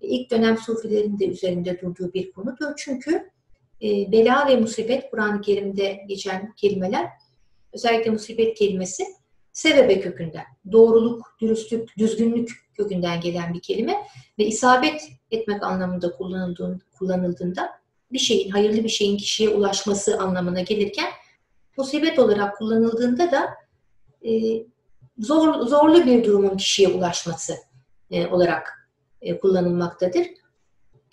[0.02, 2.74] İlk dönem sufilerin de üzerinde durduğu bir konudur.
[2.78, 3.30] Çünkü
[3.82, 7.10] e, bela ve musibet Kur'an-ı Kerim'de geçen kelimeler,
[7.74, 9.06] özellikle musibet kelimesi
[9.52, 13.96] sebebe kökünden, doğruluk, dürüstlük, düzgünlük kökünden gelen bir kelime
[14.40, 16.12] ve isabet etmek anlamında
[16.98, 17.70] kullanıldığında,
[18.12, 21.10] bir şeyin, hayırlı bir şeyin kişiye ulaşması anlamına gelirken
[21.78, 23.50] musibet olarak kullanıldığında da
[24.30, 24.32] e,
[25.20, 27.54] zor, zorlu bir durumun kişiye ulaşması
[28.12, 28.90] e, olarak
[29.22, 30.26] e, kullanılmaktadır.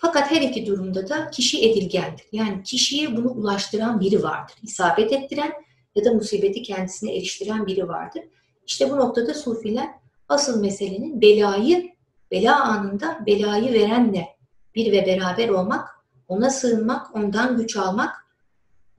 [0.05, 2.25] Fakat her iki durumda da kişi edilgendir.
[2.31, 4.55] Yani kişiye bunu ulaştıran biri vardır.
[4.63, 5.51] İsabet ettiren
[5.95, 8.23] ya da musibeti kendisine eriştiren biri vardır.
[8.67, 9.89] İşte bu noktada sufiler
[10.29, 11.91] asıl meselenin belayı,
[12.31, 14.27] bela anında belayı verenle
[14.75, 15.89] bir ve beraber olmak,
[16.27, 18.15] ona sığınmak, ondan güç almak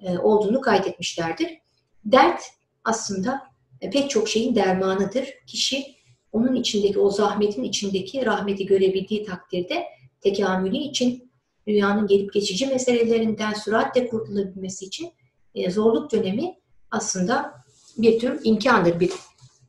[0.03, 1.59] e, olduğunu kaydetmişlerdir.
[2.05, 2.43] Dert
[2.85, 3.43] aslında
[3.81, 5.29] e, pek çok şeyin dermanıdır.
[5.47, 5.85] Kişi
[6.33, 9.85] onun içindeki, o zahmetin içindeki rahmeti görebildiği takdirde
[10.25, 11.31] tekamülü için,
[11.67, 15.13] dünyanın gelip geçici meselelerinden süratle kurtulabilmesi için
[15.55, 16.55] e, zorluk dönemi
[16.91, 17.55] aslında
[17.99, 19.13] bir tür imkandır, bir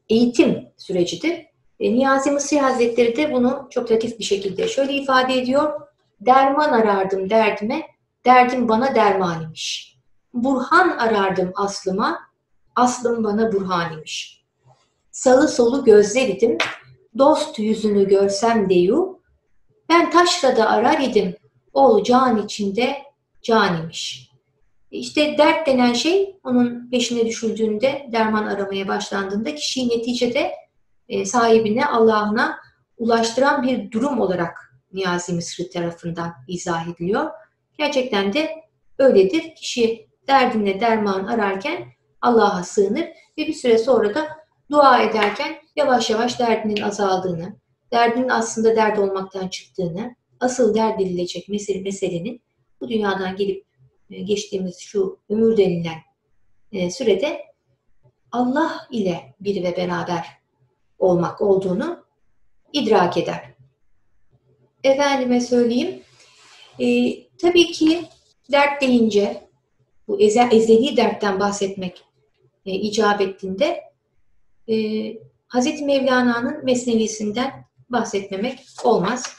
[0.09, 1.45] eğitim sürecidir.
[1.79, 5.81] E, Niyazi Mısri Hazretleri de bunu çok latif bir şekilde şöyle ifade ediyor.
[6.21, 7.81] Derman arardım derdime,
[8.25, 9.97] derdim bana derman imiş.
[10.33, 12.19] Burhan arardım aslıma,
[12.75, 14.43] aslım bana burhan imiş.
[15.11, 16.57] Salı solu gözler idim,
[17.17, 19.14] dost yüzünü görsem deyu,
[19.89, 21.35] ben taşla da arar idim,
[21.73, 22.97] ol can içinde
[23.41, 24.31] can imiş.
[24.91, 30.51] İşte dert denen şey onun peşine düşüldüğünde, derman aramaya başlandığında kişiyi neticede
[31.09, 32.57] e, sahibine, Allah'ına
[32.97, 37.31] ulaştıran bir durum olarak Niyazi Mısri tarafından izah ediliyor.
[37.77, 38.49] Gerçekten de
[38.99, 39.55] öyledir.
[39.55, 41.85] Kişi derdine derman ararken
[42.21, 43.05] Allah'a sığınır
[43.37, 44.27] ve bir süre sonra da
[44.71, 47.55] dua ederken yavaş yavaş derdinin azaldığını,
[47.95, 52.41] derdinin aslında dert olmaktan çıktığını, asıl dert edilecek mesele, meselenin
[52.81, 53.65] bu dünyadan gelip
[54.09, 55.97] e, geçtiğimiz şu ömür denilen
[56.71, 57.41] e, sürede
[58.31, 60.27] Allah ile bir ve beraber
[60.99, 62.05] olmak olduğunu
[62.73, 63.53] idrak eder.
[64.83, 66.01] Efendime söyleyeyim,
[66.79, 66.85] e,
[67.37, 68.01] tabii ki
[68.51, 69.47] dert deyince
[70.07, 72.03] bu ezel, ezeli dertten bahsetmek
[72.65, 73.83] e, icap ettiğinde
[74.69, 74.75] e,
[75.49, 75.81] Hz.
[75.81, 79.35] Mevlana'nın mesnevisinden bahsetmemek olmaz.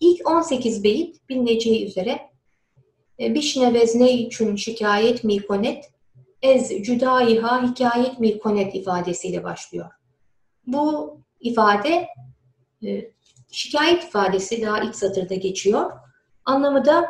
[0.00, 2.20] İlk 18 beyit bilineceği üzere
[3.20, 5.90] e, Bişnevez ne için şikayet mi konet,
[6.42, 9.90] ez cüdaiha hikayet mi konet ifadesiyle başlıyor.
[10.66, 12.08] Bu ifade
[12.86, 13.10] e,
[13.50, 15.92] şikayet ifadesi daha ilk satırda geçiyor.
[16.44, 17.04] Anlamı da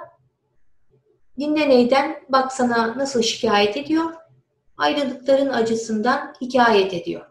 [1.39, 4.15] dinle neyden bak sana nasıl şikayet ediyor,
[4.77, 7.27] ayrılıkların acısından hikayet ediyor.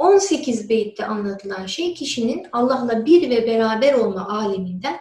[0.00, 4.96] 18 beyitte anlatılan şey kişinin Allah'la bir ve beraber olma aleminden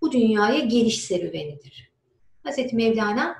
[0.00, 1.92] bu dünyaya geliş serüvenidir.
[2.44, 2.72] Hz.
[2.72, 3.36] Mevlana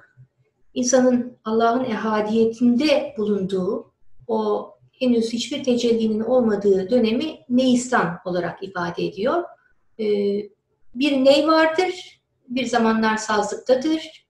[0.74, 3.92] insanın Allah'ın ehadiyetinde bulunduğu
[4.26, 9.44] o henüz hiçbir tecellinin olmadığı dönemi neistan olarak ifade ediyor.
[10.00, 10.04] Ee,
[10.94, 14.26] bir ney vardır, bir zamanlar sazlıktadır,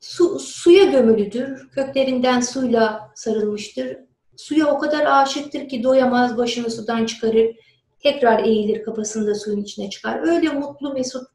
[0.00, 3.98] su, suya gömülüdür, köklerinden suyla sarılmıştır,
[4.36, 7.56] suya o kadar aşıktır ki doyamaz, başını sudan çıkarır,
[7.98, 10.28] tekrar eğilir kafasını da suyun içine çıkar.
[10.28, 11.28] Öyle mutlu mesut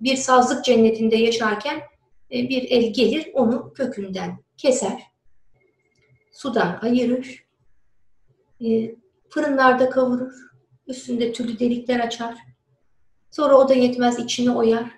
[0.00, 1.80] bir sazlık cennetinde yaşarken
[2.32, 5.02] e, bir el gelir onu kökünden keser,
[6.32, 7.44] sudan ayırır,
[8.64, 8.94] e,
[9.28, 10.32] fırınlarda kavurur,
[10.86, 12.34] üstünde türlü delikler açar.
[13.30, 14.90] Sonra o da yetmez içini oyar.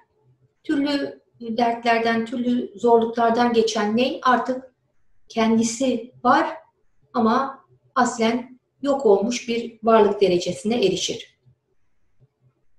[0.64, 4.74] Türlü dertlerden, türlü zorluklardan geçen ney artık
[5.28, 6.61] kendisi var
[7.14, 11.38] ama aslen yok olmuş bir varlık derecesine erişir.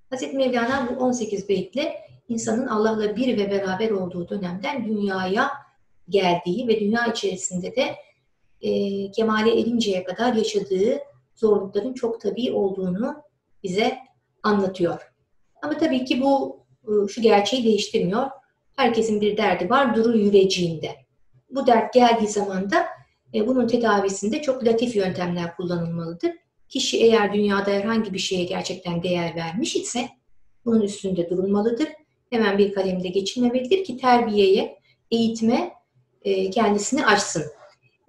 [0.09, 1.95] Hazreti Mevlana bu 18 beytle
[2.29, 5.51] insanın Allah'la bir ve beraber olduğu dönemden dünyaya
[6.09, 7.95] geldiği ve dünya içerisinde de
[8.61, 10.99] e, kemale erinceye kadar yaşadığı
[11.35, 13.15] zorlukların çok tabii olduğunu
[13.63, 13.97] bize
[14.43, 15.11] anlatıyor.
[15.61, 18.29] Ama tabii ki bu e, şu gerçeği değiştirmiyor.
[18.75, 20.95] Herkesin bir derdi var, duru yüreceğinde.
[21.49, 22.85] Bu dert geldiği zaman da
[23.33, 26.31] e, bunun tedavisinde çok latif yöntemler kullanılmalıdır.
[26.69, 30.09] Kişi eğer dünyada herhangi bir şeye gerçekten değer vermiş ise
[30.65, 31.87] bunun üstünde durulmalıdır.
[32.29, 34.79] Hemen bir kalemde geçilmemelidir ki terbiyeye,
[35.11, 35.73] eğitime
[36.21, 37.43] e, kendisini açsın.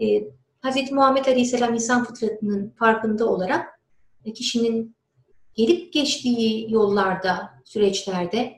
[0.01, 0.21] E,
[0.63, 0.93] Hz.
[0.93, 3.81] Muhammed Aleyhisselam insan fıtratının farkında olarak
[4.25, 4.97] e, kişinin
[5.55, 8.57] gelip geçtiği yollarda, süreçlerde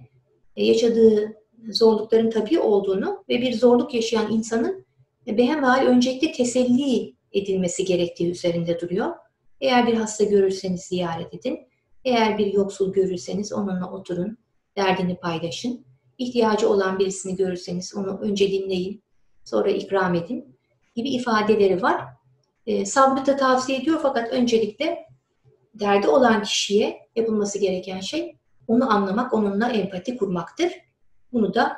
[0.57, 1.37] e, yaşadığı
[1.70, 4.86] zorlukların tabii olduğunu ve bir zorluk yaşayan insanın
[5.26, 9.14] behemhal öncelikle teselli edilmesi gerektiği üzerinde duruyor.
[9.60, 11.58] Eğer bir hasta görürseniz ziyaret edin.
[12.04, 14.38] Eğer bir yoksul görürseniz onunla oturun,
[14.76, 15.86] derdini paylaşın.
[16.18, 19.02] İhtiyacı olan birisini görürseniz onu önce dinleyin,
[19.44, 20.56] sonra ikram edin
[20.94, 22.04] gibi ifadeleri var.
[22.66, 25.06] E, sabrı da tavsiye ediyor fakat öncelikle
[25.74, 28.36] derdi olan kişiye yapılması gereken şey
[28.68, 30.72] onu anlamak, onunla empati kurmaktır.
[31.32, 31.76] Bunu da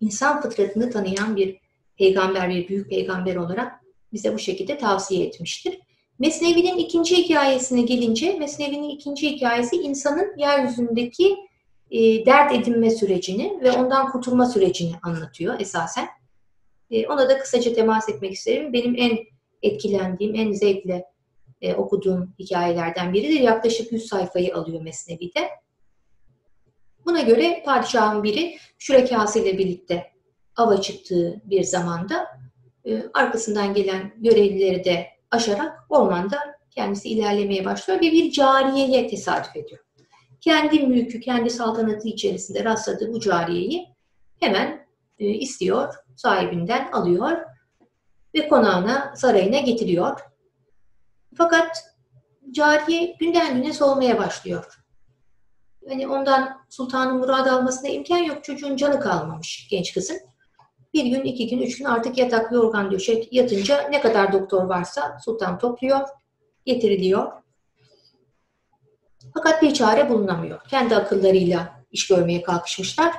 [0.00, 1.59] insan fıtratını tanıyan bir
[2.00, 3.72] peygamber, bir büyük peygamber olarak
[4.12, 5.78] bize bu şekilde tavsiye etmiştir.
[6.18, 11.36] Mesnevi'nin ikinci hikayesine gelince, Mesnevi'nin ikinci hikayesi insanın yeryüzündeki
[11.90, 16.08] e, dert edinme sürecini ve ondan kurtulma sürecini anlatıyor esasen.
[16.90, 18.72] E, ona da kısaca temas etmek isterim.
[18.72, 19.18] Benim en
[19.62, 21.04] etkilendiğim, en zevkle
[21.62, 23.40] e, okuduğum hikayelerden biridir.
[23.40, 25.48] Yaklaşık 100 sayfayı alıyor Mesnevi'de.
[27.06, 30.10] Buna göre padişahın biri şürekasıyla birlikte
[30.56, 32.26] ava çıktığı bir zamanda
[32.86, 36.38] e, arkasından gelen görevlileri de aşarak ormanda
[36.70, 39.80] kendisi ilerlemeye başlıyor ve bir cariyeye tesadüf ediyor.
[40.40, 43.86] Kendi mülkü, kendi saltanatı içerisinde rastladığı bu cariyeyi
[44.40, 44.86] hemen
[45.18, 47.38] e, istiyor, sahibinden alıyor
[48.34, 50.20] ve konağına, sarayına getiriyor.
[51.36, 51.94] Fakat
[52.50, 54.80] cariye günden güne soğumaya başlıyor.
[55.88, 58.44] Hani ondan sultanın murad almasına imkan yok.
[58.44, 60.29] Çocuğun canı kalmamış genç kızın.
[60.94, 65.18] Bir gün, iki gün, üç gün artık yatak, yorgan döşek yatınca ne kadar doktor varsa
[65.24, 66.08] sultan topluyor,
[66.64, 67.32] getiriliyor.
[69.34, 70.60] Fakat bir çare bulunamıyor.
[70.68, 73.14] Kendi akıllarıyla iş görmeye kalkışmışlar.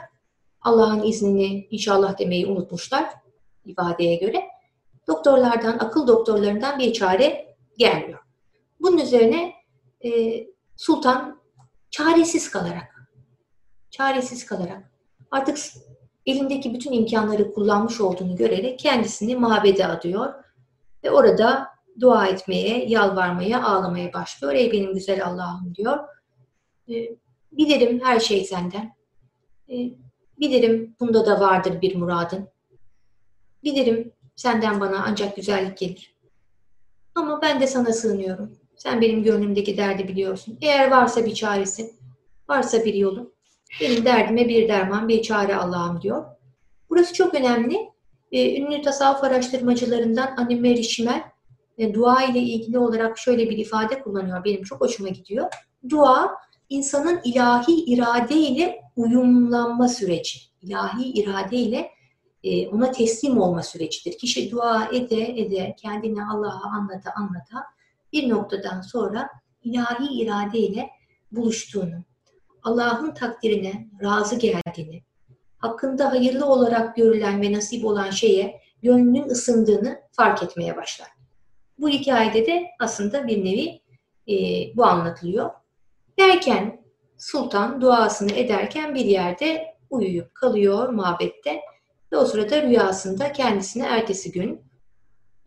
[0.61, 3.09] Allah'ın iznini inşallah demeyi unutmuşlar
[3.65, 4.43] ifadeye göre.
[5.07, 8.19] Doktorlardan, akıl doktorlarından bir çare gelmiyor.
[8.79, 9.53] Bunun üzerine
[10.05, 10.09] e,
[10.75, 11.41] sultan
[11.89, 13.09] çaresiz kalarak,
[13.91, 14.91] çaresiz kalarak
[15.31, 15.57] artık
[16.25, 20.33] elindeki bütün imkanları kullanmış olduğunu görerek kendisini mabede adıyor
[21.03, 21.67] ve orada
[21.99, 24.53] dua etmeye, yalvarmaya, ağlamaya başlıyor.
[24.53, 25.99] Ey benim güzel Allah'ım diyor.
[26.89, 26.93] E,
[27.51, 28.95] bilirim her şey senden.
[29.69, 29.75] E,
[30.39, 32.47] bilirim bunda da vardır bir muradın.
[33.63, 36.15] Bilirim senden bana ancak güzellik gelir.
[37.15, 38.57] Ama ben de sana sığınıyorum.
[38.75, 40.57] Sen benim gönlümdeki derdi biliyorsun.
[40.61, 41.93] Eğer varsa bir çaresi,
[42.49, 43.33] varsa bir yolu,
[43.81, 46.25] benim derdime bir derman, bir çare Allah'ım diyor.
[46.89, 47.91] Burası çok önemli.
[48.31, 51.23] Ee, ünlü tasavvuf araştırmacılarından Anne Schimel
[51.77, 54.43] e, dua ile ilgili olarak şöyle bir ifade kullanıyor.
[54.43, 55.49] Benim çok hoşuma gidiyor.
[55.89, 56.31] Dua
[56.69, 60.39] insanın ilahi irade ile uyumlanma süreci.
[60.61, 61.91] İlahi irade ile
[62.43, 64.17] e, ona teslim olma sürecidir.
[64.17, 67.63] Kişi dua ede ede kendini Allah'a anlata anlata
[68.13, 69.29] bir noktadan sonra
[69.63, 70.89] ilahi irade ile
[71.31, 72.03] buluştuğunu,
[72.63, 75.03] Allah'ın takdirine razı geldiğini,
[75.57, 81.07] hakkında hayırlı olarak görülen ve nasip olan şeye gönlünün ısındığını fark etmeye başlar.
[81.77, 83.81] Bu hikayede de aslında bir nevi
[84.27, 84.35] e,
[84.75, 85.49] bu anlatılıyor.
[86.19, 86.81] Derken
[87.17, 91.61] sultan duasını ederken bir yerde uyuyup kalıyor mabette
[92.11, 94.61] ve o sırada rüyasında kendisine ertesi gün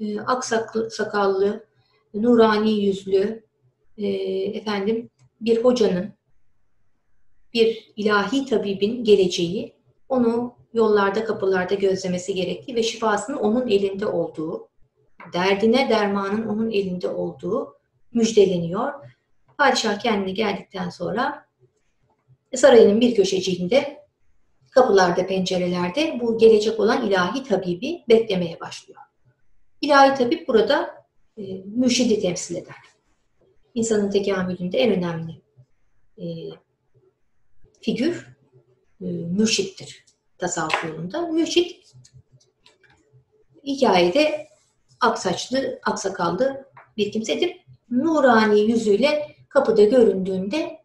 [0.00, 1.66] e, aksaklı, sakallı,
[2.14, 3.44] nurani yüzlü
[3.96, 4.07] e,
[4.59, 6.12] efendim bir hocanın,
[7.55, 9.75] bir ilahi tabibin geleceği,
[10.09, 14.69] onu yollarda, kapılarda gözlemesi gerektiği ve şifasının onun elinde olduğu,
[15.33, 17.77] derdine dermanın onun elinde olduğu
[18.14, 18.93] müjdeleniyor.
[19.59, 21.47] Padişah kendine geldikten sonra
[22.55, 24.05] sarayının bir köşeciğinde
[24.71, 29.01] kapılarda, pencerelerde bu gelecek olan ilahi tabibi beklemeye başlıyor.
[29.81, 31.05] İlahi tabip burada
[31.38, 32.75] e, mürşidi temsil eder.
[33.75, 35.40] İnsanın tekamülünde en önemli
[36.19, 36.25] e,
[37.85, 38.27] figür
[39.01, 40.05] e, mürşittir
[40.38, 41.20] tasavvuf yolunda.
[41.27, 41.94] Mürşit
[43.64, 44.49] hikayede
[45.01, 46.64] aksaçlı, aksakallı
[46.97, 47.64] bir kimsedir.
[47.90, 50.81] Nurani yüzüyle kapıda göründüğünde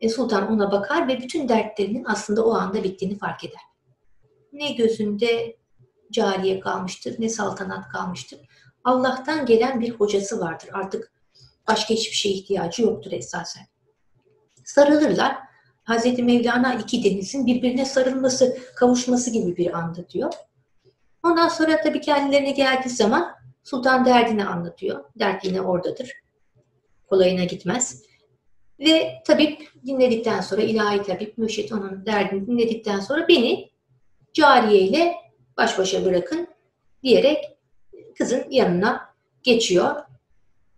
[0.00, 3.60] e, sultan ona bakar ve bütün dertlerinin aslında o anda bittiğini fark eder.
[4.52, 5.56] Ne gözünde
[6.12, 8.40] cariye kalmıştır, ne saltanat kalmıştır.
[8.84, 10.70] Allah'tan gelen bir hocası vardır.
[10.72, 11.12] Artık
[11.68, 13.66] başka hiçbir şeye ihtiyacı yoktur esasen.
[14.64, 15.46] Sarılırlar.
[15.86, 20.32] Hazreti Mevlana iki denizin birbirine sarılması, kavuşması gibi bir anda diyor.
[21.22, 25.04] Ondan sonra tabii kendilerine geldiği zaman sultan derdini anlatıyor.
[25.18, 26.12] Dert yine oradadır.
[27.06, 28.02] Kolayına gitmez.
[28.80, 33.70] Ve tabip dinledikten sonra, ilahi tabip, mürşit onun derdini dinledikten sonra beni
[34.32, 35.14] cariye ile
[35.56, 36.48] baş başa bırakın
[37.02, 37.44] diyerek
[38.18, 39.94] kızın yanına geçiyor.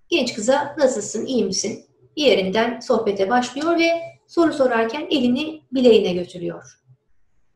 [0.09, 1.85] Genç kıza nasılsın, iyi misin?
[2.16, 6.81] Bir yerinden sohbete başlıyor ve soru sorarken elini bileğine götürüyor.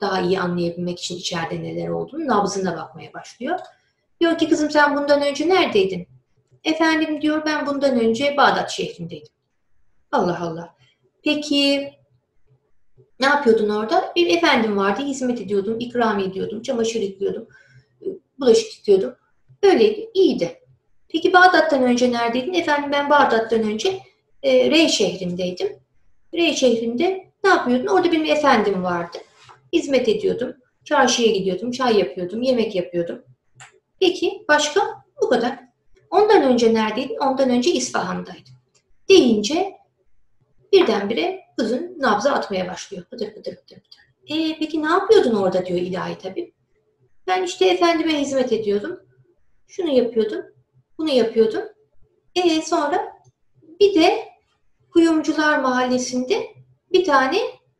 [0.00, 3.58] Daha iyi anlayabilmek için içeride neler olduğunu nabzına bakmaya başlıyor.
[4.20, 6.06] Diyor ki kızım sen bundan önce neredeydin?
[6.64, 9.32] Efendim diyor ben bundan önce Bağdat şehrindeydim.
[10.12, 10.74] Allah Allah.
[11.24, 11.92] Peki
[13.20, 14.12] ne yapıyordun orada?
[14.16, 17.46] Bir efendim vardı, hizmet ediyordum, ikram ediyordum, çamaşır yıkıyordum,
[18.40, 19.14] bulaşık yıkıyordum.
[19.62, 20.60] Öyleydi, iyiydi.
[21.08, 22.54] Peki Bağdat'tan önce neredeydin?
[22.54, 24.00] Efendim ben Bağdat'tan önce
[24.42, 25.81] e, Rey şehrindeydim.
[26.34, 27.86] Rey şehrinde ne yapıyordun?
[27.86, 29.18] Orada benim efendim vardı.
[29.72, 30.54] Hizmet ediyordum.
[30.84, 33.22] Çarşıya gidiyordum, çay yapıyordum, yemek yapıyordum.
[34.00, 34.80] Peki başka?
[35.22, 35.58] Bu kadar.
[36.10, 37.16] Ondan önce neredeydin?
[37.16, 38.54] Ondan önce İsfahan'daydım.
[39.08, 39.72] Deyince
[40.72, 43.04] birdenbire kızın nabza atmaya başlıyor.
[43.04, 44.00] Pıtır pıtır pıtır pıtır.
[44.26, 46.52] E, peki ne yapıyordun orada diyor ilahi tabi.
[47.26, 49.00] Ben işte efendime hizmet ediyordum.
[49.66, 50.42] Şunu yapıyordum.
[50.98, 51.62] Bunu yapıyordum.
[52.34, 53.12] E sonra
[53.80, 54.31] bir de
[54.92, 56.46] Kuyumcular Mahallesi'nde
[56.92, 57.38] bir tane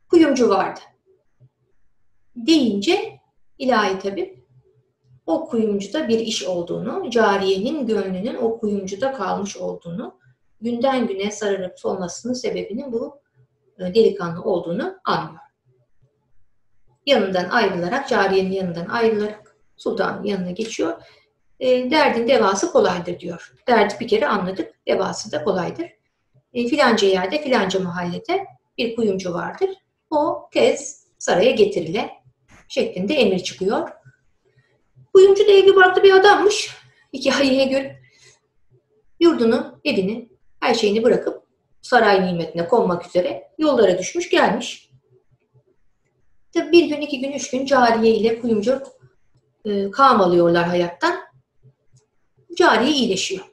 [0.09, 0.79] kuyumcu vardı.
[2.35, 3.19] Deyince
[3.57, 4.43] ilahi tabi
[5.25, 10.19] o kuyumcuda bir iş olduğunu, cariyenin gönlünün o kuyumcuda kalmış olduğunu,
[10.61, 13.21] günden güne sararıp solmasının sebebinin bu
[13.79, 15.39] e, delikanlı olduğunu anlıyor.
[17.05, 21.01] Yanından ayrılarak, cariyenin yanından ayrılarak sultanın yanına geçiyor.
[21.59, 23.53] E, derdin devası kolaydır diyor.
[23.67, 26.02] Derdi bir kere anladık, devası da kolaydır.
[26.53, 28.45] E, filanca yerde, filanca mahallede
[28.77, 29.69] bir kuyumcu vardır.
[30.09, 32.09] O tez saraya getirile
[32.67, 33.89] şeklinde emir çıkıyor.
[35.13, 36.77] Kuyumcu da evli barklı bir adammış.
[37.13, 37.99] Hikayeye göre.
[39.19, 41.43] Yurdunu, evini, her şeyini bırakıp
[41.81, 44.89] saray nimetine konmak üzere yollara düşmüş gelmiş.
[46.53, 48.83] Tabi bir gün, iki gün, üç gün cariye ile kuyumcu
[49.65, 50.19] e, kam
[50.69, 51.19] hayattan.
[52.57, 53.52] Cariye iyileşiyor.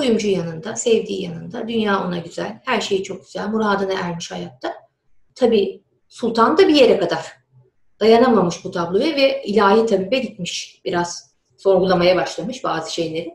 [0.00, 4.74] Kuyumcu yanında, sevdiği yanında, dünya ona güzel, her şey çok güzel, muradına ermiş hayatta.
[5.34, 7.26] Tabi sultan da bir yere kadar
[8.00, 10.80] dayanamamış bu tabloya ve ilahi tabibe gitmiş.
[10.84, 13.34] Biraz sorgulamaya başlamış bazı şeyleri.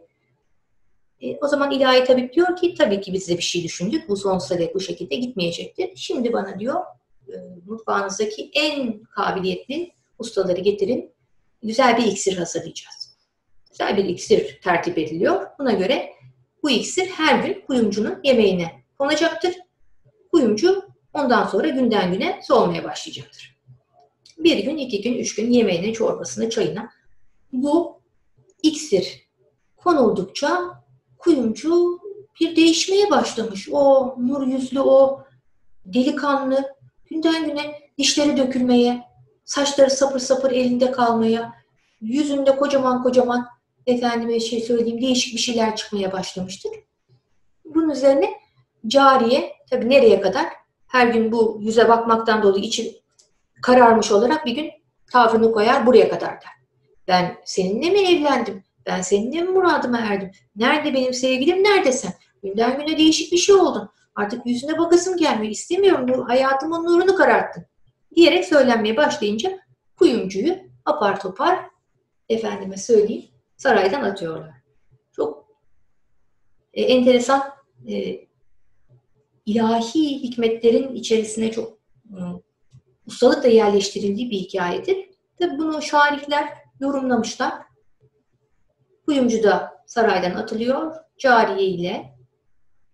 [1.21, 4.09] E, o zaman ilahi tabip diyor ki tabii ki biz de bir şey düşündük.
[4.09, 5.89] Bu sonsuza dek bu şekilde gitmeyecektir.
[5.95, 6.81] Şimdi bana diyor
[7.27, 11.13] e, mutfağınızdaki en kabiliyetli ustaları getirin.
[11.63, 13.17] Güzel bir iksir hazırlayacağız.
[13.69, 15.47] Güzel bir iksir tertip ediliyor.
[15.59, 16.14] Buna göre
[16.65, 19.55] bu iksir her gün kuyumcunun yemeğine konacaktır.
[20.31, 23.57] Kuyumcu ondan sonra günden güne solmaya başlayacaktır.
[24.37, 26.89] Bir gün, iki gün, üç gün yemeğine, çorbasına, çayına
[27.53, 27.99] bu
[28.63, 29.27] iksir
[29.77, 30.83] konuldukça
[31.17, 31.99] kuyumcu
[32.39, 33.69] bir değişmeye başlamış.
[33.71, 35.23] O nur yüzlü, o
[35.85, 36.73] delikanlı
[37.09, 39.03] günden güne dişleri dökülmeye,
[39.43, 41.53] saçları sapır sapır elinde kalmaya,
[42.01, 43.54] yüzünde kocaman kocaman
[43.87, 46.71] efendime şey söyleyeyim değişik bir şeyler çıkmaya başlamıştır.
[47.65, 48.29] Bunun üzerine
[48.87, 50.45] cariye tabi nereye kadar
[50.87, 53.01] her gün bu yüze bakmaktan dolayı içi
[53.61, 54.71] kararmış olarak bir gün
[55.11, 56.51] tavrını koyar buraya kadar der.
[57.07, 58.63] Ben seninle mi evlendim?
[58.85, 60.31] Ben seninle mi muradıma erdim?
[60.55, 61.63] Nerede benim sevgilim?
[61.63, 62.13] Nerede sen?
[62.43, 63.89] Günden güne değişik bir şey oldun.
[64.15, 65.51] Artık yüzüne bakasım gelmiyor.
[65.51, 66.07] İstemiyorum.
[66.07, 67.65] Bu hayatımın nurunu kararttın.
[68.15, 69.59] Diyerek söylenmeye başlayınca
[69.97, 70.55] kuyumcuyu
[70.85, 71.59] apar topar
[72.29, 74.53] efendime söyleyeyim saraydan atıyorlar.
[75.11, 75.47] Çok
[76.73, 77.43] e, enteresan
[77.87, 78.25] e,
[79.45, 81.77] ilahi hikmetlerin içerisine çok
[82.09, 82.19] e,
[83.07, 85.09] ustalıkla yerleştirildiği bir hikayedir.
[85.39, 87.53] Tabi bunu şairler yorumlamışlar.
[89.05, 90.95] Kuyumcu da saraydan atılıyor.
[91.17, 92.15] Cariye ile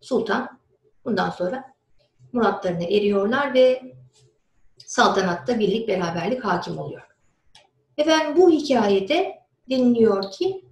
[0.02, 0.60] sultan
[1.06, 1.74] bundan sonra
[2.32, 3.82] muratlarına eriyorlar ve
[4.78, 7.02] saltanatta birlik beraberlik hakim oluyor.
[7.98, 9.41] Efendim bu hikayede
[9.72, 10.66] deniliyor ki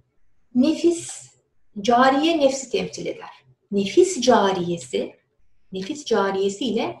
[0.54, 1.30] nefis
[1.80, 3.30] cariye nefsi temsil eder.
[3.70, 5.14] Nefis cariyesi
[5.72, 6.96] nefis cariyesi ile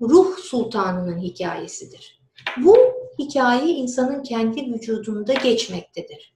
[0.00, 2.20] ruh sultanının hikayesidir.
[2.56, 2.76] Bu
[3.18, 6.34] hikaye insanın kendi vücudunda geçmektedir.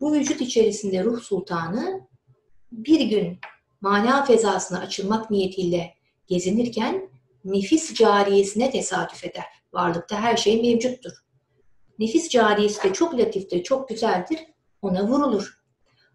[0.00, 2.00] Bu vücut içerisinde ruh sultanı
[2.72, 3.38] bir gün
[3.80, 5.94] mana fezasına açılmak niyetiyle
[6.26, 7.10] gezinirken
[7.44, 9.44] nefis cariyesine tesadüf eder.
[9.72, 11.12] Varlıkta her şey mevcuttur.
[11.98, 14.38] Nefis cariyesi de çok latiftir, çok güzeldir.
[14.82, 15.60] Ona vurulur.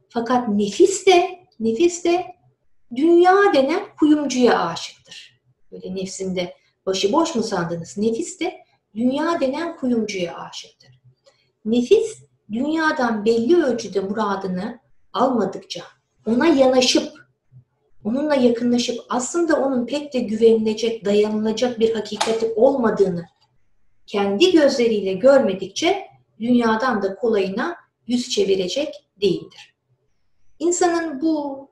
[0.10, 1.30] Fakat nefis de,
[1.60, 2.26] nefis de
[2.96, 5.42] dünya denen kuyumcuya aşıktır.
[5.72, 6.56] Böyle nefsinde
[6.86, 7.98] başıboş mu sandınız?
[7.98, 8.64] Nefis de
[8.96, 11.02] dünya denen kuyumcuya aşıktır.
[11.66, 14.80] Nefis dünyadan belli ölçüde muradını
[15.14, 15.84] almadıkça
[16.26, 17.12] ona yanaşıp
[18.04, 23.26] onunla yakınlaşıp aslında onun pek de güvenilecek, dayanılacak bir hakikati olmadığını
[24.12, 26.08] kendi gözleriyle görmedikçe
[26.40, 27.76] dünyadan da kolayına
[28.08, 29.76] yüz çevirecek değildir.
[30.60, 31.70] İnsanın bu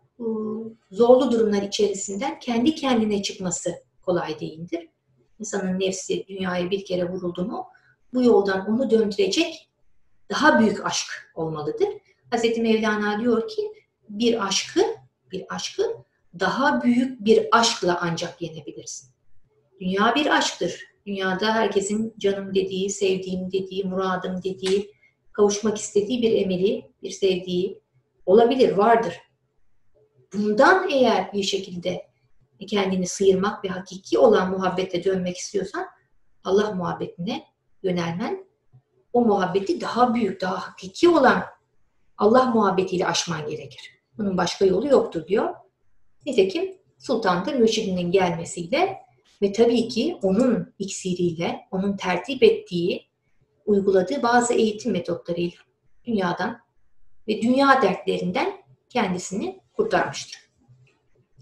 [0.92, 4.90] zorlu durumlar içerisinden kendi kendine çıkması kolay değildir.
[5.40, 7.68] İnsanın nefsi dünyaya bir kere vuruldu mu
[8.14, 9.70] bu yoldan onu döndürecek
[10.30, 11.88] daha büyük aşk olmalıdır.
[12.32, 12.58] Hz.
[12.58, 13.72] Mevlana diyor ki
[14.10, 14.82] bir aşkı,
[15.32, 15.84] bir aşkı
[16.40, 19.10] daha büyük bir aşkla ancak yenebilirsin.
[19.80, 20.89] Dünya bir aşktır.
[21.06, 24.91] Dünyada herkesin canım dediği, sevdiğim dediği, muradım dediği,
[25.32, 27.82] kavuşmak istediği bir emeli, bir sevdiği
[28.26, 29.14] olabilir, vardır.
[30.34, 32.10] Bundan eğer bir şekilde
[32.68, 35.86] kendini sıyırmak ve hakiki olan muhabbete dönmek istiyorsan
[36.43, 37.43] Allah muhabbetine
[37.84, 38.45] yönelmen
[39.14, 41.43] o muhabbeti daha büyük, daha hakiki olan
[42.18, 44.00] Allah muhabbetiyle aşman gerekir.
[44.18, 45.56] Bunun başka yolu yoktur diyor.
[46.26, 48.97] Nitekim Sultan Mürşidinin gelmesiyle
[49.42, 53.10] ve tabii ki onun iksiriyle, onun tertip ettiği,
[53.66, 55.58] uyguladığı bazı eğitim metotlarıyla
[56.06, 56.60] dünyadan
[57.28, 58.54] ve dünya dertlerinden
[58.90, 60.50] kendisini kurtarmıştır.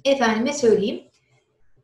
[0.06, 1.04] Efendime söyleyeyim,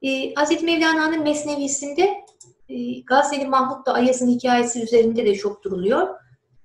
[0.01, 0.63] e, Hz.
[0.63, 2.23] Mevlana'nın Mesnevisinde
[2.69, 6.07] e, Gazeli Mahmut'la Ayaz'ın hikayesi üzerinde de çok duruluyor.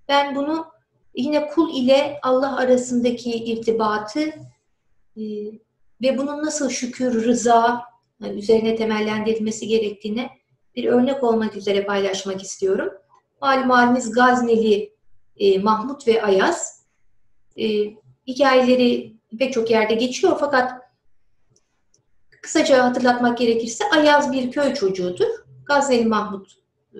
[0.09, 0.66] Ben bunu
[1.14, 4.20] yine kul ile Allah arasındaki irtibatı
[5.16, 5.22] e,
[6.03, 7.84] ve bunun nasıl şükür, rıza
[8.20, 10.30] üzerine temellendirilmesi gerektiğine
[10.76, 12.88] bir örnek olmak üzere paylaşmak istiyorum.
[13.40, 14.94] Malum haliniz Gazneli
[15.36, 16.86] e, Mahmut ve Ayaz
[17.56, 17.66] e,
[18.26, 20.72] hikayeleri pek çok yerde geçiyor fakat
[22.42, 25.28] kısaca hatırlatmak gerekirse Ayaz bir köy çocuğudur.
[25.66, 26.52] Gazneli Mahmut
[26.94, 26.98] e,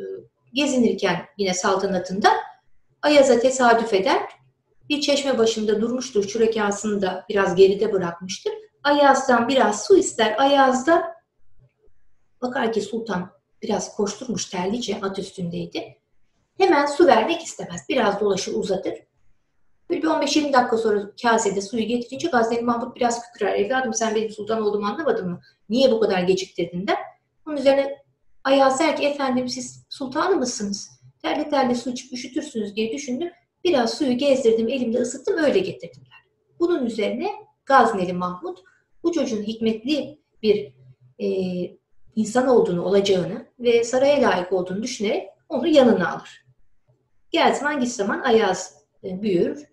[0.53, 2.29] gezinirken yine saltanatında
[3.03, 4.23] Ayaz'a tesadüf eder.
[4.89, 6.29] Bir çeşme başında durmuştur.
[6.29, 8.53] Şurekasını da biraz geride bırakmıştır.
[8.85, 10.37] Ayaz'dan biraz su ister.
[10.39, 11.15] Ayaz da
[12.43, 13.31] bakar ki sultan
[13.63, 15.99] biraz koşturmuş terlice at üstündeydi.
[16.59, 17.81] Hemen su vermek istemez.
[17.89, 18.95] Biraz dolaşır uzatır.
[19.91, 23.55] Bir 15-20 dakika sonra kasede suyu getirince Gazneli Mahmut biraz kükrer.
[23.55, 25.41] Evladım sen benim sultan olduğumu anlamadın mı?
[25.69, 26.97] Niye bu kadar geciktirdin de?
[27.47, 27.99] Onun üzerine
[28.45, 30.91] Ayaz der ki efendim siz sultanı mısınız?
[31.23, 33.31] Terli terli su içip üşütürsünüz diye düşündüm.
[33.65, 36.25] Biraz suyu gezdirdim, elimde ısıttım, öyle getirdiler.
[36.61, 37.31] Bunun üzerine
[37.69, 38.59] Gazneli Mahmut
[39.03, 40.73] bu çocuğun hikmetli bir
[41.19, 41.29] e,
[42.17, 46.45] insan olduğunu, olacağını ve saraya layık olduğunu düşünerek onu yanına alır.
[47.31, 49.65] Gel zaman git zaman Ayaz e, büyür,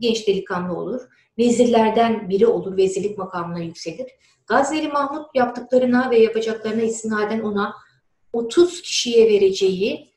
[0.00, 1.00] genç delikanlı olur,
[1.38, 4.06] vezirlerden biri olur, vezirlik makamına yükselir.
[4.46, 7.74] Gazneli Mahmut yaptıklarına ve yapacaklarına istinaden ona
[8.32, 10.12] 30 kişiye vereceği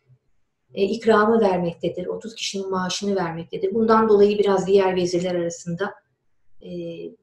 [0.73, 2.07] e, ikramı vermektedir.
[2.07, 3.73] 30 kişinin maaşını vermektedir.
[3.73, 6.00] Bundan dolayı biraz diğer vezirler arasında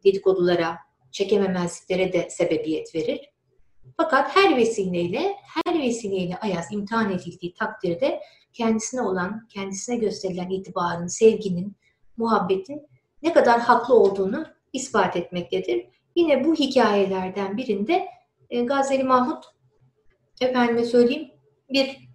[0.04, 0.78] dedikodulara,
[1.10, 3.30] çekememezliklere de sebebiyet verir.
[3.96, 8.20] Fakat her vesileyle, her vesileyle Ayaz imtihan edildiği takdirde
[8.52, 11.76] kendisine olan, kendisine gösterilen itibarın, sevginin,
[12.16, 12.88] muhabbetin
[13.22, 15.86] ne kadar haklı olduğunu ispat etmektedir.
[16.16, 18.08] Yine bu hikayelerden birinde
[18.50, 19.44] e, Gazeli Mahmut,
[20.40, 21.30] efendime söyleyeyim,
[21.70, 22.08] bir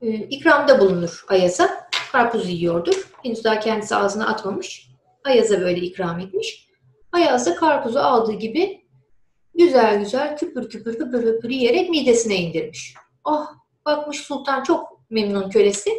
[0.00, 1.91] e, ikramda bulunur Ayaz'a.
[2.12, 3.08] Karpuz yiyordur.
[3.22, 4.88] Henüz daha kendisi ağzına atmamış.
[5.24, 6.68] Ayaz'a böyle ikram etmiş.
[7.12, 8.86] Ayaz da karpuzu aldığı gibi
[9.54, 12.94] güzel güzel küpür küpür küpür küpür yiyerek midesine indirmiş.
[13.24, 13.46] Oh
[13.86, 15.90] bakmış sultan çok memnun kölesi,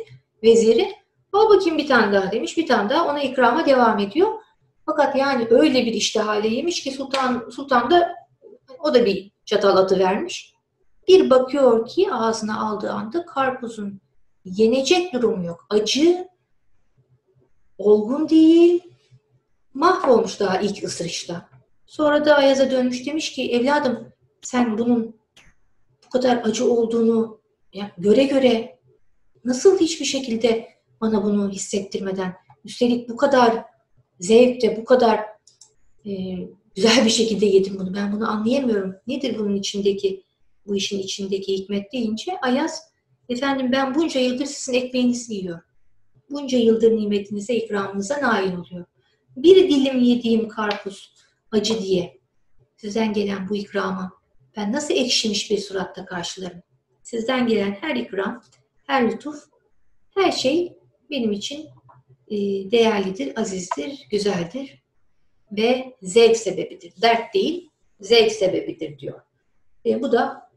[0.44, 0.94] veziri.
[1.34, 2.58] Al bakayım bir tane daha demiş.
[2.58, 4.30] Bir tane daha ona ikrama devam ediyor.
[4.86, 8.16] Fakat yani öyle bir iştihale yemiş ki sultan, sultan da
[8.80, 10.54] o da bir çatal atı vermiş.
[11.08, 14.03] Bir bakıyor ki ağzına aldığı anda karpuzun
[14.46, 15.66] yenecek durumu yok.
[15.70, 16.28] Acı,
[17.78, 18.82] olgun değil,
[19.74, 21.50] mahvolmuş daha ilk ısırışta.
[21.86, 25.16] Sonra da Ayaz'a dönmüş demiş ki evladım sen bunun
[26.14, 27.40] kadar acı olduğunu
[27.74, 28.80] ya göre göre
[29.46, 30.68] nasıl hiçbir şekilde
[31.02, 32.34] bana bunu hissettirmeden
[32.66, 33.66] üstelik bu kadar
[34.20, 35.20] zevkle bu kadar
[36.06, 36.12] e,
[36.76, 37.94] güzel bir şekilde yedim bunu.
[37.94, 38.96] Ben bunu anlayamıyorum.
[39.08, 40.24] Nedir bunun içindeki
[40.68, 42.93] bu işin içindeki hikmet deyince Ayaz
[43.30, 45.64] efendim ben bunca yıldır sizin ekmeğinizi yiyorum.
[46.30, 48.86] Bunca yıldır nimetinize, ikramınıza nail oluyor.
[49.38, 51.14] Bir dilim yediğim karpuz
[51.52, 52.18] acı diye
[52.78, 54.12] sizden gelen bu ikramı
[54.58, 56.62] ben nasıl ekşimiş bir suratla karşılarım?
[57.04, 58.44] Sizden gelen her ikram,
[58.88, 59.44] her lütuf,
[60.16, 60.78] her şey
[61.10, 61.70] benim için
[62.28, 62.38] e,
[62.72, 64.84] değerlidir, azizdir, güzeldir
[65.52, 66.94] ve zevk sebebidir.
[67.02, 67.70] Dert değil,
[68.00, 69.22] zevk sebebidir diyor.
[69.86, 70.52] E, bu da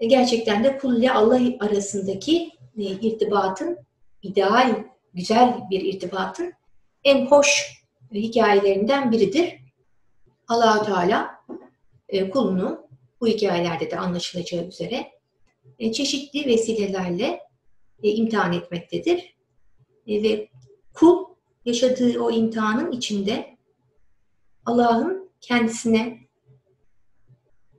[0.00, 3.78] gerçekten de kul ile Allah arasındaki e, irtibatın
[4.22, 4.84] ideal,
[5.14, 6.52] güzel bir irtibatın
[7.04, 7.78] en hoş
[8.14, 9.54] hikayelerinden biridir.
[10.48, 11.44] Allahu Teala
[12.32, 12.88] kulunu
[13.20, 15.12] bu hikayelerde de anlaşılacağı üzere
[15.78, 17.40] çeşitli vesilelerle
[18.02, 19.36] imtihan etmektedir.
[20.06, 20.48] Ve
[20.94, 21.24] kul
[21.64, 23.56] yaşadığı o imtihanın içinde
[24.64, 26.27] Allah'ın kendisine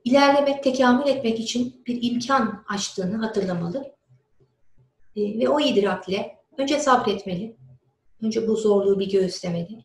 [0.04, 3.94] ilerlemek, tekamül etmek için bir imkan açtığını hatırlamalı.
[5.16, 7.56] E, ve o idrakle önce sabretmeli.
[8.22, 9.84] Önce bu zorluğu bir göğüslemeli.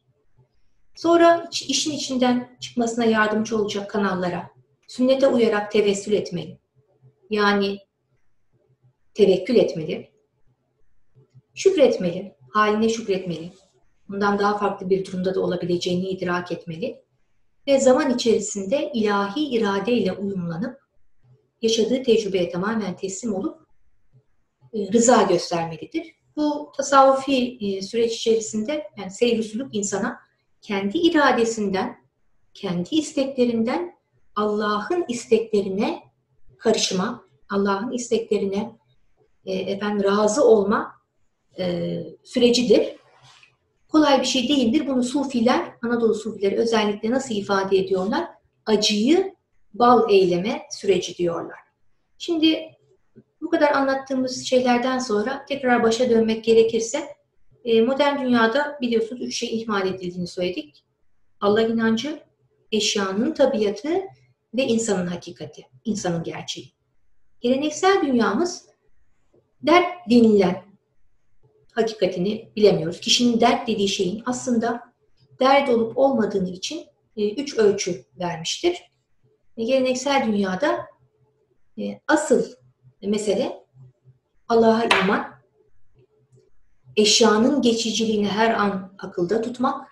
[0.95, 4.49] Sonra işin içinden çıkmasına yardımcı olacak kanallara,
[4.87, 6.59] sünnete uyarak tevessül etmeli.
[7.29, 7.79] Yani
[9.13, 10.09] tevekkül etmeli.
[11.53, 13.51] Şükretmeli, haline şükretmeli.
[14.09, 17.04] Bundan daha farklı bir durumda da olabileceğini idrak etmeli
[17.67, 20.79] ve zaman içerisinde ilahi iradeyle uyumlanıp
[21.61, 23.59] yaşadığı tecrübeye tamamen teslim olup
[24.73, 26.15] e, rıza göstermelidir.
[26.35, 30.19] Bu tasavvufi e, süreç içerisinde yani seyr insana
[30.61, 31.97] kendi iradesinden,
[32.53, 33.95] kendi isteklerinden
[34.35, 36.03] Allah'ın isteklerine
[36.57, 38.71] karışma, Allah'ın isteklerine
[39.45, 40.95] e, efendim razı olma
[41.59, 42.95] e, sürecidir
[43.95, 44.87] kolay bir şey değildir.
[44.87, 48.27] Bunu Sufiler, Anadolu Sufileri özellikle nasıl ifade ediyorlar?
[48.65, 49.35] Acıyı
[49.73, 51.59] bal eyleme süreci diyorlar.
[52.17, 52.59] Şimdi
[53.41, 57.07] bu kadar anlattığımız şeylerden sonra tekrar başa dönmek gerekirse
[57.65, 60.85] e, modern dünyada biliyorsunuz üç şey ihmal edildiğini söyledik.
[61.41, 62.19] Allah inancı,
[62.71, 64.01] eşyanın tabiatı
[64.55, 66.73] ve insanın hakikati, insanın gerçeği.
[67.41, 68.65] Geleneksel dünyamız
[69.61, 70.64] dert denilen
[71.75, 72.99] hakikatini bilemiyoruz.
[72.99, 74.93] Kişinin dert dediği şeyin aslında
[75.39, 76.85] dert olup olmadığını için
[77.17, 78.91] e, üç ölçü vermiştir.
[79.57, 80.85] E, geleneksel dünyada
[81.77, 82.43] e, asıl
[83.01, 83.65] mesele
[84.49, 85.35] Allah'a iman,
[86.97, 89.87] eşyanın geçiciliğini her an akılda tutmak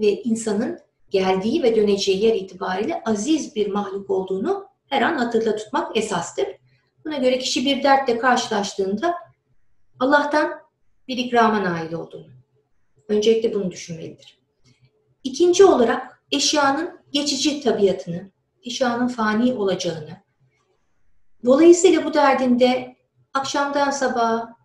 [0.00, 0.78] ve insanın
[1.10, 6.46] geldiği ve döneceği yer itibariyle aziz bir mahluk olduğunu her an hatırda tutmak esastır.
[7.04, 9.14] Buna göre kişi bir dertle karşılaştığında
[10.00, 10.63] Allah'tan
[11.08, 12.26] bir ikrama nail olduğunu.
[13.08, 14.38] Öncelikle bunu düşünmelidir.
[15.24, 18.30] İkinci olarak eşyanın geçici tabiatını,
[18.62, 20.22] eşyanın fani olacağını,
[21.44, 22.96] dolayısıyla bu derdinde
[23.34, 24.56] akşamdan sabaha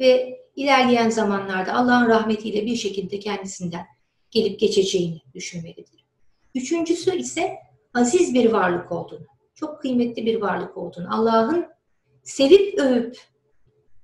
[0.00, 3.86] ve ilerleyen zamanlarda Allah'ın rahmetiyle bir şekilde kendisinden
[4.30, 6.06] gelip geçeceğini düşünmelidir.
[6.54, 7.54] Üçüncüsü ise
[7.94, 11.66] aziz bir varlık olduğunu, çok kıymetli bir varlık olduğunu, Allah'ın
[12.22, 13.18] sevip övüp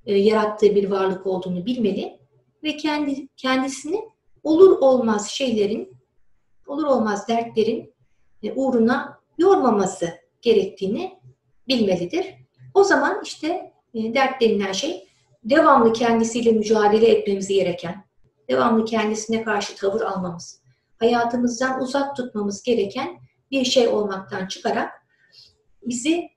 [0.07, 2.19] e, yarattığı bir varlık olduğunu bilmeli
[2.63, 4.01] ve kendi kendisini
[4.43, 5.97] olur olmaz şeylerin,
[6.67, 7.95] olur olmaz dertlerin
[8.43, 10.09] e, uğruna yormaması
[10.43, 11.19] gerektiğini
[11.69, 12.35] bilmelidir.
[12.75, 15.09] O zaman işte e, dert denilen şey
[15.45, 18.05] devamlı kendisiyle mücadele etmemiz gereken,
[18.49, 20.63] devamlı kendisine karşı tavır almamız,
[20.99, 24.93] hayatımızdan uzak tutmamız gereken bir şey olmaktan çıkarak
[25.83, 26.31] bizi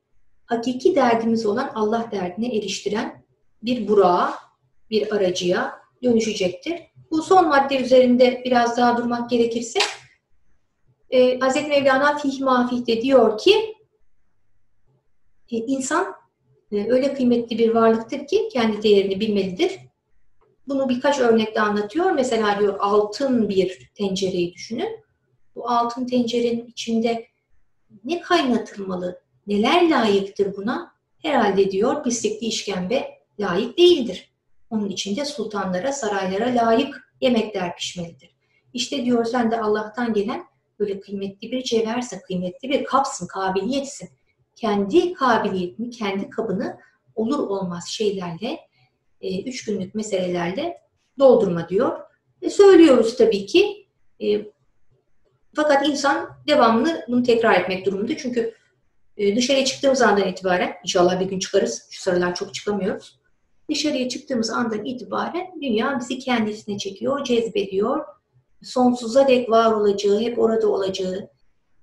[0.45, 3.24] hakiki derdimiz olan Allah derdine eriştiren
[3.66, 4.34] bir burağa,
[4.89, 6.82] bir aracıya dönüşecektir.
[7.11, 9.80] Bu son madde üzerinde biraz daha durmak gerekirse
[11.09, 11.55] e, Hz.
[11.55, 13.76] Mevlana Fih Mafih'te diyor ki
[15.51, 16.16] e, insan
[16.72, 19.80] e, öyle kıymetli bir varlıktır ki kendi değerini bilmelidir.
[20.68, 22.11] Bunu birkaç örnekle anlatıyor.
[22.11, 25.05] Mesela diyor altın bir tencereyi düşünün.
[25.55, 27.28] Bu altın tencerenin içinde
[28.03, 30.95] ne kaynatılmalı, neler layıktır buna?
[31.22, 34.34] Herhalde diyor pislikli işkembe layık değildir.
[34.70, 38.36] Onun içinde sultanlara, saraylara layık yemekler pişmelidir.
[38.74, 40.46] İşte diyor sen de Allah'tan gelen
[40.80, 44.10] böyle kıymetli bir cevhersin, kıymetli bir kapsın, kabiliyetsin.
[44.56, 46.78] Kendi kabiliyetini, kendi kabını
[47.16, 48.60] olur olmaz şeylerle,
[49.22, 50.82] e, üç günlük meselelerle
[51.20, 52.00] doldurma diyor.
[52.42, 53.88] E, söylüyoruz tabii ki.
[54.24, 54.42] E,
[55.56, 58.18] fakat insan devamlı bunu tekrar etmek durumunda.
[58.18, 58.56] Çünkü
[59.18, 63.20] E, dışarıya çıktığımız andan itibaren, inşallah bir gün çıkarız, şu sıralar çok çıkamıyoruz.
[63.70, 68.05] Dışarıya çıktığımız andan itibaren dünya bizi kendisine çekiyor, cezbediyor.
[68.63, 71.30] Sonsuza dek var olacağı, hep orada olacağı,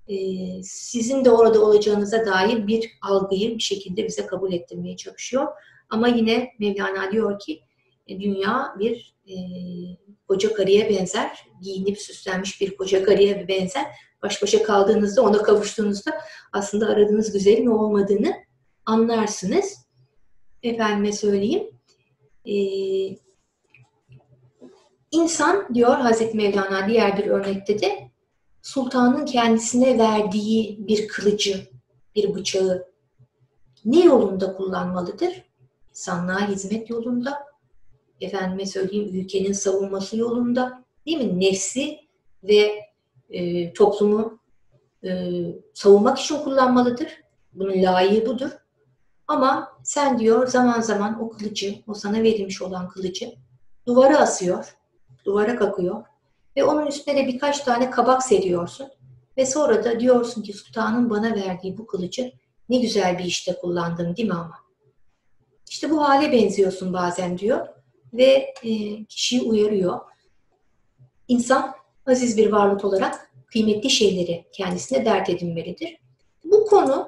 [0.07, 0.15] e,
[0.63, 5.47] sizin de orada olacağınıza dair bir algıyı bir şekilde bize kabul ettirmeye çalışıyor.
[5.89, 7.61] Ama yine Mevlana diyor ki
[8.07, 9.35] e, dünya bir e,
[10.27, 13.85] koca karıya benzer, giyinip süslenmiş bir koca karıya benzer.
[14.23, 16.11] Baş başa kaldığınızda, ona kavuştuğunuzda
[16.53, 18.33] aslında aradığınız güzelin olmadığını
[18.85, 19.77] anlarsınız.
[20.63, 21.72] Efendime söyleyeyim.
[22.45, 23.17] Ee,
[25.11, 28.11] insan diyor Hazreti Mevlana diğer bir örnekte de
[28.61, 31.67] sultanın kendisine verdiği bir kılıcı,
[32.15, 32.87] bir bıçağı
[33.85, 35.43] ne yolunda kullanmalıdır?
[35.89, 37.43] İnsanlığa hizmet yolunda,
[38.21, 41.39] efendime söyleyeyim ülkenin savunması yolunda, değil mi?
[41.39, 41.99] Nefsi
[42.43, 42.81] ve
[43.29, 44.39] e, toplumu
[45.03, 45.31] e,
[45.73, 47.07] savunmak için kullanmalıdır.
[47.53, 48.49] Bunun layığı budur.
[49.27, 53.33] Ama sen diyor zaman zaman o kılıcı, o sana verilmiş olan kılıcı
[53.87, 54.75] duvara asıyor,
[55.25, 56.03] duvara kakıyor
[56.57, 58.87] ve onun üstüne de birkaç tane kabak seriyorsun.
[59.37, 62.31] Ve sonra da diyorsun ki sultanın bana verdiği bu kılıcı
[62.69, 64.59] ne güzel bir işte kullandım değil mi ama?
[65.69, 67.67] İşte bu hale benziyorsun bazen diyor
[68.13, 69.99] ve e, kişiyi uyarıyor.
[71.27, 75.97] İnsan aziz bir varlık olarak kıymetli şeyleri kendisine dert edinmelidir.
[76.43, 77.07] Bu konu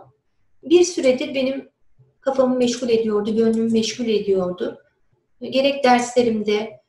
[0.63, 1.69] bir süredir benim
[2.25, 4.81] kafamı meşgul ediyordu, gönlümü meşgul ediyordu.
[5.41, 6.79] Gerek derslerimde,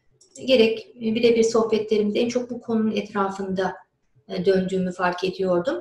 [0.47, 3.74] gerek birebir sohbetlerimde en çok bu konunun etrafında
[4.28, 5.80] e, döndüğümü fark ediyordum.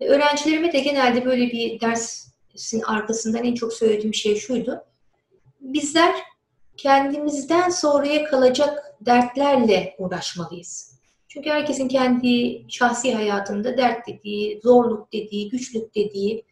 [0.00, 4.84] Öğrencilerime de genelde böyle bir dersin arkasından en çok söylediğim şey şuydu.
[5.60, 6.14] Bizler
[6.76, 10.94] kendimizden sonraya kalacak dertlerle uğraşmalıyız.
[11.28, 16.44] Çünkü herkesin kendi şahsi hayatında dert dediği, zorluk dediği, güçlük dediği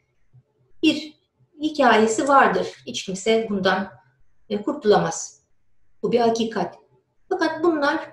[0.82, 1.22] bir
[1.62, 2.66] hikayesi vardır.
[2.86, 3.88] Hiç kimse bundan
[4.48, 5.42] e, kurtulamaz.
[6.02, 6.74] Bu bir hakikat.
[7.28, 8.12] Fakat bunlar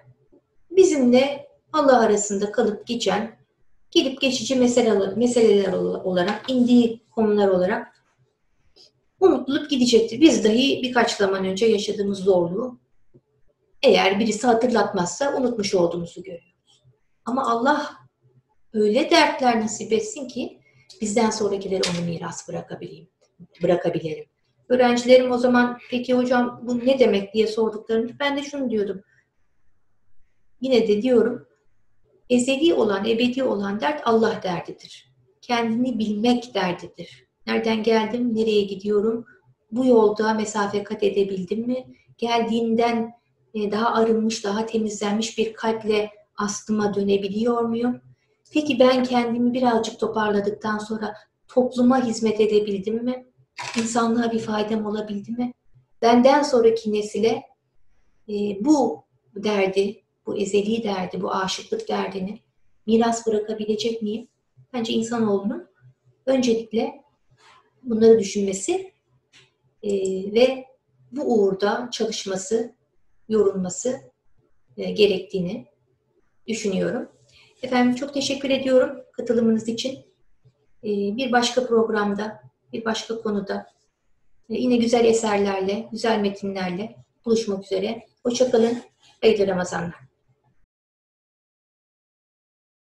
[0.71, 3.39] bizimle Allah arasında kalıp geçen,
[3.91, 7.87] gelip geçici meseleler, olarak, indiği konular olarak
[9.19, 10.21] unutulup gidecektir.
[10.21, 12.79] Biz dahi birkaç zaman önce yaşadığımız zorluğu
[13.83, 16.83] eğer birisi hatırlatmazsa unutmuş olduğumuzu görüyoruz.
[17.25, 17.91] Ama Allah
[18.73, 20.59] öyle dertler nasip etsin ki
[21.01, 23.09] bizden sonrakileri onu miras bırakabileyim,
[23.63, 24.25] bırakabilirim.
[24.69, 29.01] Öğrencilerim o zaman peki hocam bu ne demek diye sorduklarında ben de şunu diyordum.
[30.61, 31.49] Yine de diyorum
[32.29, 35.13] ezeli olan, ebedi olan dert Allah derdidir.
[35.41, 37.27] Kendini bilmek derdidir.
[37.47, 39.25] Nereden geldim, nereye gidiyorum,
[39.71, 41.85] bu yolda mesafe kat edebildim mi?
[42.17, 43.11] Geldiğinden
[43.53, 48.01] e, daha arınmış, daha temizlenmiş bir kalple aslıma dönebiliyor muyum?
[48.53, 51.13] Peki ben kendimi birazcık toparladıktan sonra
[51.47, 53.25] topluma hizmet edebildim mi?
[53.77, 55.53] İnsanlığa bir faydam olabildi mi?
[56.01, 57.43] Benden sonraki nesile
[58.29, 58.33] e,
[58.65, 59.03] bu
[59.35, 62.39] derdi, bu ezeli derdi, bu aşıklık derdini
[62.87, 64.27] miras bırakabilecek miyim?
[64.73, 65.67] Bence insanoğlunun
[66.25, 67.01] öncelikle
[67.83, 68.93] bunları düşünmesi
[69.83, 69.91] e,
[70.33, 70.65] ve
[71.11, 72.75] bu uğurda çalışması,
[73.29, 74.01] yorulması
[74.77, 75.65] e, gerektiğini
[76.47, 77.09] düşünüyorum.
[77.63, 79.91] Efendim çok teşekkür ediyorum katılımınız için.
[80.83, 83.67] E, bir başka programda, bir başka konuda
[84.49, 86.95] e, yine güzel eserlerle, güzel metinlerle
[87.25, 88.05] buluşmak üzere.
[88.23, 88.81] Hoşçakalın,
[89.21, 90.08] hayırlı Ramazanlar.